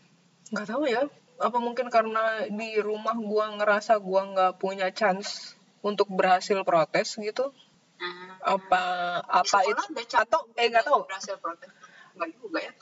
[0.51, 1.07] Nggak tahu ya
[1.39, 5.55] apa mungkin karena di rumah gua ngerasa gua nggak punya chance
[5.87, 7.55] untuk berhasil protes gitu?
[7.95, 8.59] Hmm.
[8.59, 8.83] apa
[9.23, 9.83] apa itu
[10.19, 11.07] atau eh nggak tahu.
[11.07, 11.71] berhasil protes.
[12.19, 12.73] Nggak juga ya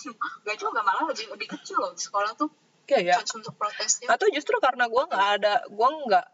[0.49, 2.49] nggak juga malah lebih lebih kecil loh di sekolah tuh.
[2.89, 4.09] Ya ya chance untuk protesnya.
[4.09, 6.27] Atau justru karena gua nggak ada gua nggak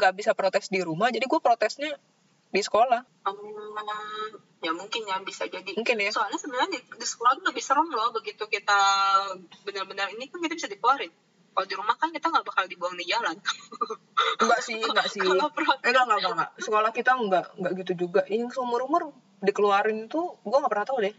[0.00, 1.92] nggak bisa protes di rumah jadi gua protesnya
[2.48, 3.04] di sekolah.
[3.28, 7.60] Hmm, ya mungkin ya bisa jadi mungkin ya soalnya sebenarnya di, di sekolah tuh lebih
[7.60, 8.80] serem loh begitu kita
[9.62, 11.12] benar-benar ini kan kita bisa dikeluarin
[11.54, 13.36] kalau di rumah kan kita nggak bakal dibuang di jalan
[14.42, 15.52] enggak sih enggak sih kalau
[15.84, 16.50] Eh, enggak, enggak, enggak, enggak.
[16.64, 18.20] Sekolah kita enggak, enggak gitu juga.
[18.32, 19.12] Yang seumur-umur
[19.44, 21.14] dikeluarin itu, gua nggak pernah tahu deh.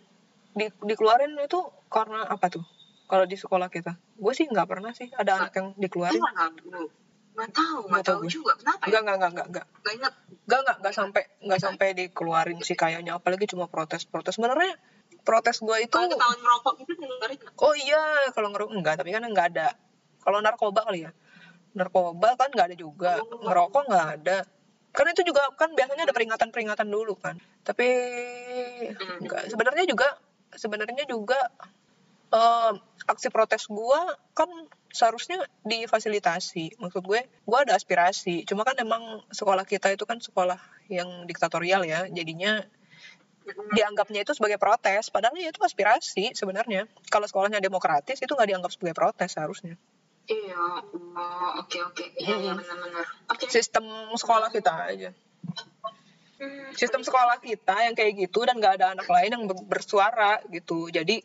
[0.57, 2.65] Di, dikeluarin itu karena apa tuh?
[3.05, 3.93] Kalau di sekolah kita.
[4.17, 6.17] Gue sih nggak pernah sih ada anak yang dikeluarin.
[7.36, 8.31] Nggak tahu nggak tahu nggak Nggak gue.
[8.31, 9.65] juga kenapa ya Enggak, enggak, enggak, enggak, enggak.
[9.83, 10.13] nggak ingat
[10.45, 13.11] Enggak, enggak, enggak sampai enggak sampai dikeluarin sih kayaknya.
[13.17, 14.38] Apalagi cuma protes-protes.
[14.38, 14.73] Sebenarnya
[15.25, 17.53] protes gua itu kalau ketahuan ngerokok gitu dengerin nggak?
[17.59, 19.67] Oh iya, kalau ngerokok enggak, tapi kan enggak ada.
[20.21, 21.11] Kalau narkoba kali ya.
[21.75, 23.11] Narkoba kan enggak ada juga.
[23.19, 24.38] Ngerokok enggak ada.
[24.95, 27.36] Karena itu juga kan biasanya ada peringatan-peringatan dulu kan.
[27.67, 27.88] Tapi
[29.19, 29.51] enggak.
[29.51, 30.07] Sebenarnya juga
[30.55, 31.51] sebenarnya juga
[32.36, 32.71] eh,
[33.07, 34.49] aksi protes gua kan
[34.91, 36.79] seharusnya difasilitasi.
[36.79, 38.47] Maksud gue, gua ada aspirasi.
[38.47, 42.07] Cuma kan emang sekolah kita itu kan sekolah yang diktatorial ya.
[42.07, 42.63] Jadinya
[43.75, 45.11] dianggapnya itu sebagai protes.
[45.13, 46.89] Padahal ya itu aspirasi sebenarnya.
[47.11, 49.75] Kalau sekolahnya demokratis itu nggak dianggap sebagai protes seharusnya.
[50.25, 53.05] Iya, oh, oke oke, iya iya benar-benar.
[53.45, 53.86] Sistem
[54.17, 55.13] sekolah kita aja.
[56.41, 60.41] Hmm, sistem sekolah kita yang kayak gitu dan nggak ada anak lain yang ber- bersuara
[60.49, 60.89] gitu.
[60.89, 61.21] Jadi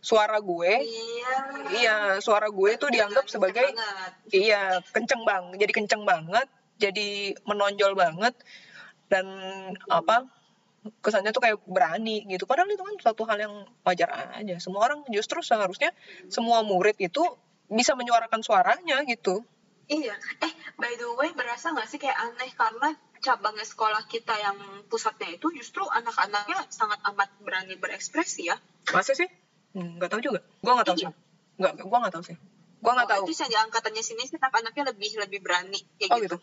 [0.00, 1.32] suara gue Iya.
[1.70, 4.12] iya suara gue itu dianggap Kenceng sebagai banget.
[4.32, 7.08] iya kenceng bang jadi kenceng banget jadi
[7.44, 8.32] menonjol banget
[9.06, 9.26] dan
[9.86, 10.24] apa
[10.98, 15.04] kesannya tuh kayak berani gitu padahal itu kan suatu hal yang wajar aja semua orang
[15.08, 15.92] justru seharusnya
[16.26, 17.20] semua murid itu
[17.68, 19.44] bisa menyuarakan suaranya gitu
[19.86, 20.14] Iya.
[20.38, 24.54] Eh, by the way, berasa nggak sih kayak aneh karena cabangnya sekolah kita yang
[24.86, 28.54] pusatnya itu justru anak-anaknya sangat amat berani berekspresi ya.
[28.88, 29.26] masa sih
[29.70, 31.08] Hmm, nggak tahu juga gua nggak tahu Iya.
[31.08, 31.14] sih
[31.60, 32.36] nggak gua nggak tahu sih
[32.80, 36.16] gua nggak Oh, tahu Itu di angkatannya sini sih anak-anaknya lebih lebih berani kayak oh
[36.18, 36.26] gitu.
[36.26, 36.36] gitu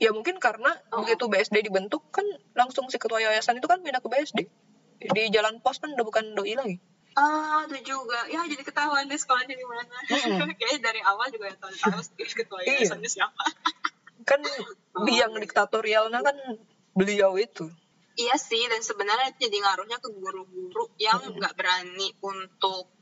[0.00, 1.02] ya mungkin karena Oh.
[1.02, 4.40] begitu BSD dibentuk kan langsung si ketua yayasan itu kan pindah ke BSD
[5.00, 6.76] di jalan pos kan udah bukan doi lagi
[7.18, 8.22] Ah, itu juga.
[8.30, 9.82] Ya, jadi ketahuan deh sekolahnya di mana.
[10.06, 10.46] Mm-mm.
[10.62, 11.74] Kayaknya dari awal juga ya tahu
[12.38, 12.86] ketua Iya.
[12.86, 13.44] yayasannya siapa.
[14.22, 14.40] kan
[14.94, 15.40] Oh, yang iya.
[15.42, 16.36] diktatorialnya kan
[16.94, 17.66] beliau itu
[18.20, 22.92] Iya sih, dan sebenarnya itu jadi ngaruhnya ke guru-guru yang nggak berani untuk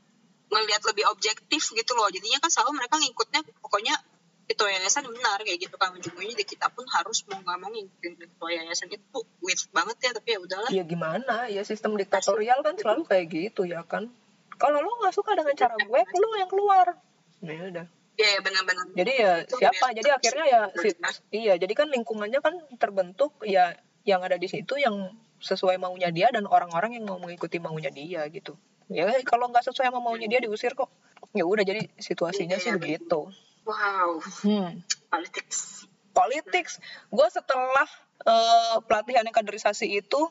[0.47, 2.07] ngelihat lebih objektif gitu loh.
[2.07, 3.99] Jadinya kan selalu mereka ngikutnya pokoknya
[4.49, 5.91] ketua yayasan benar kayak gitu kan.
[5.91, 10.11] Ujung-ujungnya di kita pun harus mau nggak mau ngikutin ketua yayasan itu weird banget ya
[10.15, 10.69] tapi ya udahlah.
[10.71, 11.35] Ya gimana?
[11.51, 14.07] Ya sistem diktatorial kan selalu kayak gitu ya kan?
[14.55, 16.87] Kalau lo nggak suka dengan cara gue lo yang keluar.
[17.43, 17.85] Ya udah.
[18.19, 18.85] Ya ya benar-benar.
[18.95, 19.85] Jadi ya Itu siapa?
[19.95, 20.99] jadi akhirnya ya si-
[21.31, 23.75] iya jadi kan lingkungannya kan terbentuk ya
[24.09, 28.25] yang ada di situ yang sesuai maunya dia dan orang-orang yang mau mengikuti maunya dia
[28.33, 28.57] gitu.
[28.89, 30.89] Ya kalau nggak sesuai sama maunya dia diusir kok.
[31.37, 33.29] Ya udah jadi situasinya Iya, sih iya, begitu.
[33.69, 34.17] Wow.
[34.41, 34.81] Hmm.
[35.13, 35.85] politics.
[36.09, 36.81] Politics.
[37.13, 37.85] Gue setelah
[38.25, 40.21] eh, pelatihan yang kaderisasi itu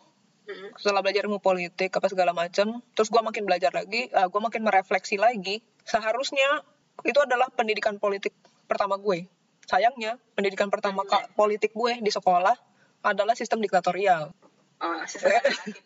[0.80, 4.64] setelah belajar ilmu politik apa segala macam terus gue makin belajar lagi uh, gue makin
[4.64, 6.64] merefleksi lagi seharusnya
[7.04, 8.32] itu adalah pendidikan politik
[8.64, 9.28] pertama gue.
[9.68, 12.56] Sayangnya pendidikan pertama ka- politik gue di sekolah
[13.02, 14.34] adalah sistem diktatorial.
[14.78, 15.82] Oh, sistem administratif.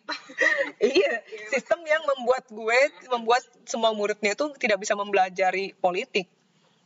[0.85, 1.25] iya.
[1.49, 6.29] sistem yang membuat gue membuat semua muridnya itu tidak bisa mempelajari politik.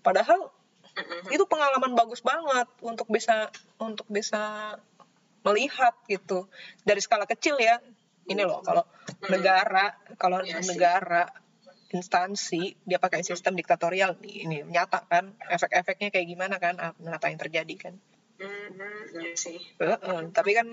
[0.06, 0.54] Padahal
[1.28, 3.50] itu pengalaman bagus banget untuk bisa
[3.82, 4.74] untuk bisa
[5.42, 6.46] melihat gitu.
[6.86, 7.82] Dari skala kecil ya.
[8.26, 8.82] Ini loh kalau
[9.30, 11.30] negara kalau Iya negara
[11.94, 14.18] instansi dia pakai sistem diktatorial.
[14.22, 17.94] Ini nyata kan efek-efeknya kayak gimana kan apa yang terjadi kan
[18.36, 19.58] Mm-mm, iya sih.
[19.80, 20.68] Heeh, tapi kan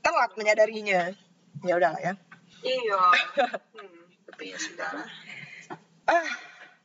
[0.00, 1.12] telat menyadarinya.
[1.64, 2.12] Ya udah ya.
[2.64, 3.00] Iya.
[3.76, 5.08] Hmm, tapi ya sudah
[6.10, 6.28] ah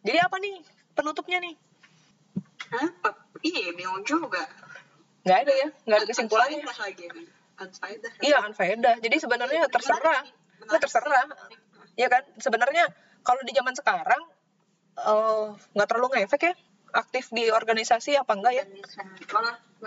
[0.05, 0.61] jadi apa nih
[0.93, 1.55] penutupnya nih?
[2.69, 2.89] Hah?
[3.41, 4.45] Iya, bingung juga.
[5.25, 6.61] nggak ada ya nggak ada kesimpulannya.
[6.61, 7.05] lagi.
[7.57, 8.11] unfaedah.
[8.21, 8.95] Iya unfaedah.
[9.01, 10.21] Jadi sebenarnya terserah.
[10.61, 11.25] Menarik terserah.
[11.49, 11.57] sih.
[11.97, 12.23] ya kan?
[12.37, 12.85] Sebenarnya
[13.25, 14.21] kalau di zaman sekarang
[15.01, 16.53] eh, nggak terlalu ngefek ya
[16.95, 18.65] aktif di organisasi apa enggak ya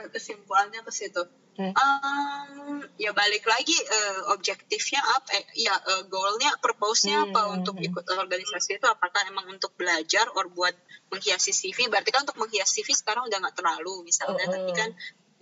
[0.06, 1.26] kesimpulannya ke situ
[1.58, 1.74] Hmm.
[1.74, 7.56] Um, ya balik lagi eh, objektifnya apa eh, ya eh, goalnya purpose-nya Hmm, apa hmm,
[7.58, 7.86] untuk hmm.
[7.90, 10.70] ikut organisasi itu apakah emang untuk belajar or buat
[11.10, 14.54] menghiasi CV berarti kan untuk menghias CV sekarang udah nggak terlalu misalnya Oh, oh.
[14.54, 14.90] tapi kan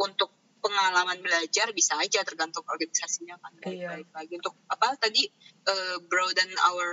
[0.01, 0.33] untuk
[0.67, 3.55] pengalaman belajar bisa aja tergantung organisasinya kan.
[3.63, 3.89] Balik, Iya.
[3.95, 4.33] balik lagi.
[4.43, 5.23] Untuk apa tadi
[5.67, 6.91] eh, broaden our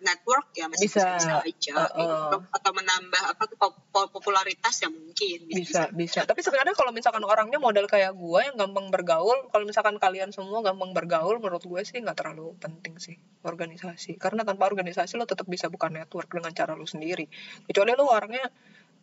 [0.00, 1.20] network ya masih Bisa.
[1.20, 2.32] bisa, aja oh.
[2.32, 3.44] Untuk- atau menambah apa
[3.92, 6.24] popularitas ya mungkin bisa bisa.
[6.24, 10.64] Tapi sebenarnya kalau misalkan orangnya model kayak gua yang gampang bergaul kalau misalkan kalian semua
[10.64, 14.16] gampang bergaul menurut gue sih nggak terlalu penting sih organisasi.
[14.20, 17.26] Karena tanpa organisasi lo tetap bisa buka network dengan cara lo sendiri.
[17.66, 18.46] Kecuali lo orangnya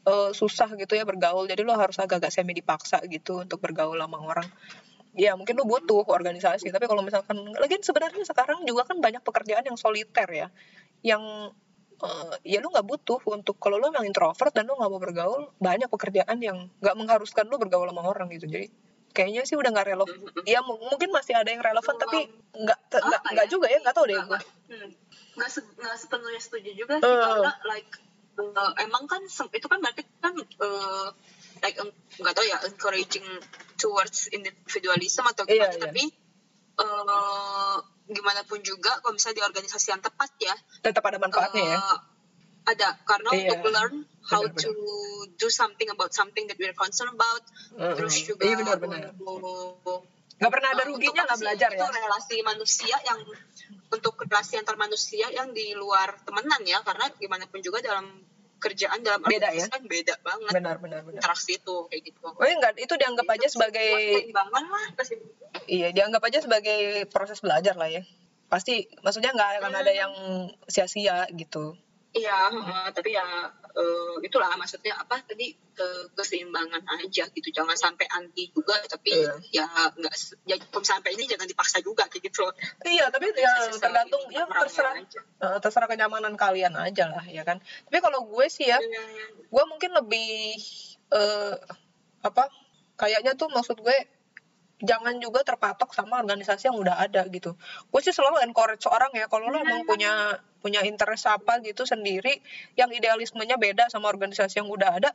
[0.03, 4.17] eh, susah gitu ya bergaul jadi lo harus agak-agak semi dipaksa gitu untuk bergaul sama
[4.19, 4.47] orang
[5.17, 9.65] ya mungkin lo butuh organisasi tapi kalau misalkan lagi sebenarnya sekarang juga kan banyak pekerjaan
[9.65, 10.47] yang soliter ya
[11.01, 11.23] yang
[11.97, 15.49] eh, ya lu nggak butuh untuk kalau lu memang introvert dan lu nggak mau bergaul
[15.57, 18.69] banyak pekerjaan yang nggak mengharuskan lu bergaul sama orang gitu jadi
[19.09, 22.79] kayaknya sih udah nggak relevan ya mu- mungkin masih ada yang relevan tapi nggak
[23.33, 23.49] nggak ya?
[23.49, 24.89] juga ya nggak tahu deh gue Hmm.
[25.39, 27.17] nggak se- nggak sepenuhnya setuju juga sih Eh.
[27.25, 27.89] karena like
[28.38, 31.07] eh, emang kan itu kan berarti kan eh,
[31.63, 31.77] like
[32.21, 33.25] nggak tahu ya encouraging
[33.77, 35.83] towards individualism atau Iya, gimana iya.
[35.89, 36.03] tapi
[36.77, 37.77] eh,
[38.07, 41.97] gimana pun juga kalau misalnya di organisasi yang tepat ya tetap ada manfaatnya ya eh,
[42.67, 43.41] ada karena Iya.
[43.57, 43.95] untuk learn
[44.27, 44.71] how Benar, to
[45.39, 47.95] do something about something that we're concerned about Mm-mm.
[47.95, 50.03] terus juga iya benar-benar untuk
[50.38, 51.39] nggak pernah ada Uh, ruginya sih?
[51.41, 51.89] belajar itu ya?
[51.89, 53.19] relasi manusia yang
[53.89, 56.79] untuk relasi antar manusia yang di luar temenan ya.
[56.85, 58.05] Karena gimana pun juga dalam
[58.57, 59.65] kerjaan dalam Beda ya?
[59.69, 60.51] kan beda banget.
[60.57, 61.21] Benar benar benar.
[61.21, 62.25] Interaksi itu kayak gitu.
[62.25, 63.89] Oh enggak itu dianggap aja sebagai
[64.33, 65.15] lah pasti
[65.69, 68.01] iya dianggap aja sebagai proses belajar lah ya.
[68.49, 70.13] Pasti maksudnya nggak akan ada yang
[70.65, 71.77] sia-sia gitu.
[72.17, 73.25] Iya eh, tapi ya
[73.78, 79.34] eh, itulah maksudnya apa tadi ke- keseimbangan aja gitu jangan sampai anti juga tapi Iya.
[79.53, 80.13] ya nggak
[80.43, 82.41] ya sampai ini jangan dipaksa juga kayak gitu
[82.84, 85.19] iya tapi ya tergantung ini ya terserah aja.
[85.21, 89.45] eh, terserah kenyamanan kalian aja lah ya kan tapi kalau gue sih ya Hmm.
[89.45, 90.57] gue mungkin lebih
[91.07, 91.55] eh
[92.19, 92.49] apa
[92.97, 93.97] kayaknya tuh maksud gue
[94.78, 97.57] jangan juga terpatok sama organisasi yang udah ada gitu.
[97.89, 102.41] Gue sih selalu encourage orang ya kalau lo emang punya punya interest apa gitu sendiri
[102.78, 105.11] yang idealismenya beda sama organisasi yang udah ada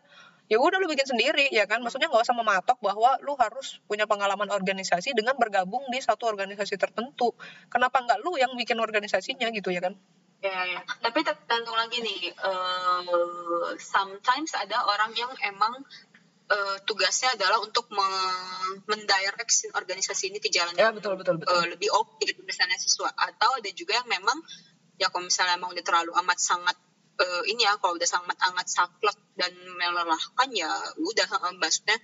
[0.51, 1.79] ya udah lu bikin sendiri ya kan?
[1.79, 6.75] Maksudnya nggak usah mematok bahwa lu harus punya pengalaman organisasi dengan bergabung di satu organisasi
[6.75, 7.31] tertentu.
[7.71, 9.95] Kenapa nggak lu yang bikin organisasinya gitu ya kan?
[10.43, 10.83] Ya, ya.
[10.99, 13.03] Tapi tergantung lagi nih, eh,
[13.79, 15.87] sometimes ada orang yang emang
[16.51, 21.39] eh, tugasnya adalah untuk me- mendirect si organisasi ini ke jalan ya yang betul betul
[21.39, 24.39] betul eh, lebih oke gitu misalnya sesuatu atau ada juga yang memang
[24.99, 26.77] ya kalau misalnya emang udah terlalu amat sangat
[27.21, 31.97] eh, ini ya kalau udah sangat sangat saklek dan melelahkan ya udah eh, maksudnya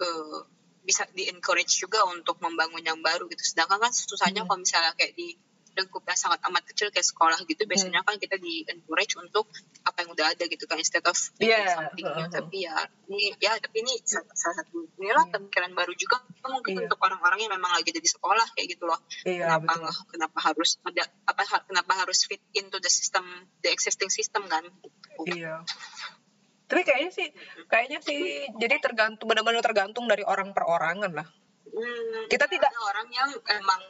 [0.00, 0.38] eh,
[0.80, 4.48] bisa di encourage juga untuk membangun yang baru gitu sedangkan kan susahnya Hmm.
[4.48, 5.36] kalau misalnya kayak di
[5.76, 7.70] lingkup yang sangat amat kecil kayak sekolah gitu Hmm.
[7.70, 9.46] biasanya kan kita di encourage untuk
[9.82, 12.16] apa yang udah ada gitu kan instead of Iya, something new.
[12.20, 12.30] heeh.
[12.30, 12.74] tapi ya
[13.06, 15.32] ini ya tapi ini salah, satu inilah Iya.
[15.38, 16.80] pemikiran baru juga mungkin Iya.
[16.88, 20.38] untuk orang-orang yang memang lagi ada di sekolah kayak gitu loh iya kenapa betul kenapa
[20.42, 23.24] harus ada apa kenapa harus fit into the system
[23.62, 24.66] the existing system kan
[25.26, 25.62] Iya.
[26.64, 27.28] Tapi kayaknya sih,
[27.66, 31.26] kayaknya sih, jadi tergantung, benar-benar tergantung dari orang perorangan lah.
[31.70, 33.80] Hmm, Kita tidak- ada orang yang emang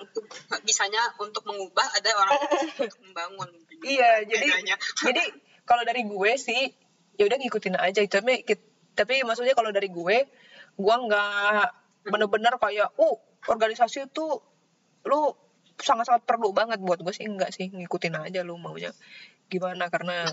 [0.62, 2.36] bisanya untuk mengubah ada orang
[2.76, 3.50] untuk membangun.
[3.80, 4.46] Iya, jadi,
[5.08, 5.22] jadi
[5.64, 6.68] kalau dari gue sih,
[7.16, 8.00] ya udah ngikutin aja.
[8.04, 8.44] Tapi,
[8.92, 10.16] tapi maksudnya kalau dari gue,
[10.76, 11.66] gue nggak
[12.04, 14.26] bener-bener kayak, oh organisasi itu
[15.08, 15.20] lu
[15.80, 16.80] sangat-sangat perlu banget.
[16.84, 18.92] Buat gue sih enggak sih ngikutin aja lu maunya
[19.48, 19.88] gimana.
[19.88, 20.28] Karena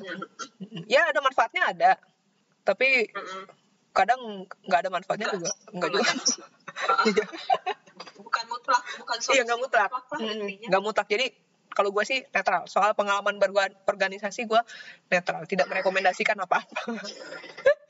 [0.92, 1.92] ya ada manfaatnya ada.
[2.68, 3.44] Tapi Mm-mm.
[3.98, 5.50] Kadang nggak ada manfaatnya juga.
[5.74, 6.12] Enggak juga.
[8.18, 9.90] bukan mutlak bukan iya nggak mutlak.
[10.70, 11.08] nggak mutlak.
[11.10, 11.26] Jadi
[11.74, 12.70] kalau gue sih netral.
[12.70, 14.62] Soal pengalaman berorganisasi gue
[15.10, 15.46] netral.
[15.50, 16.94] Tidak merekomendasikan apa apa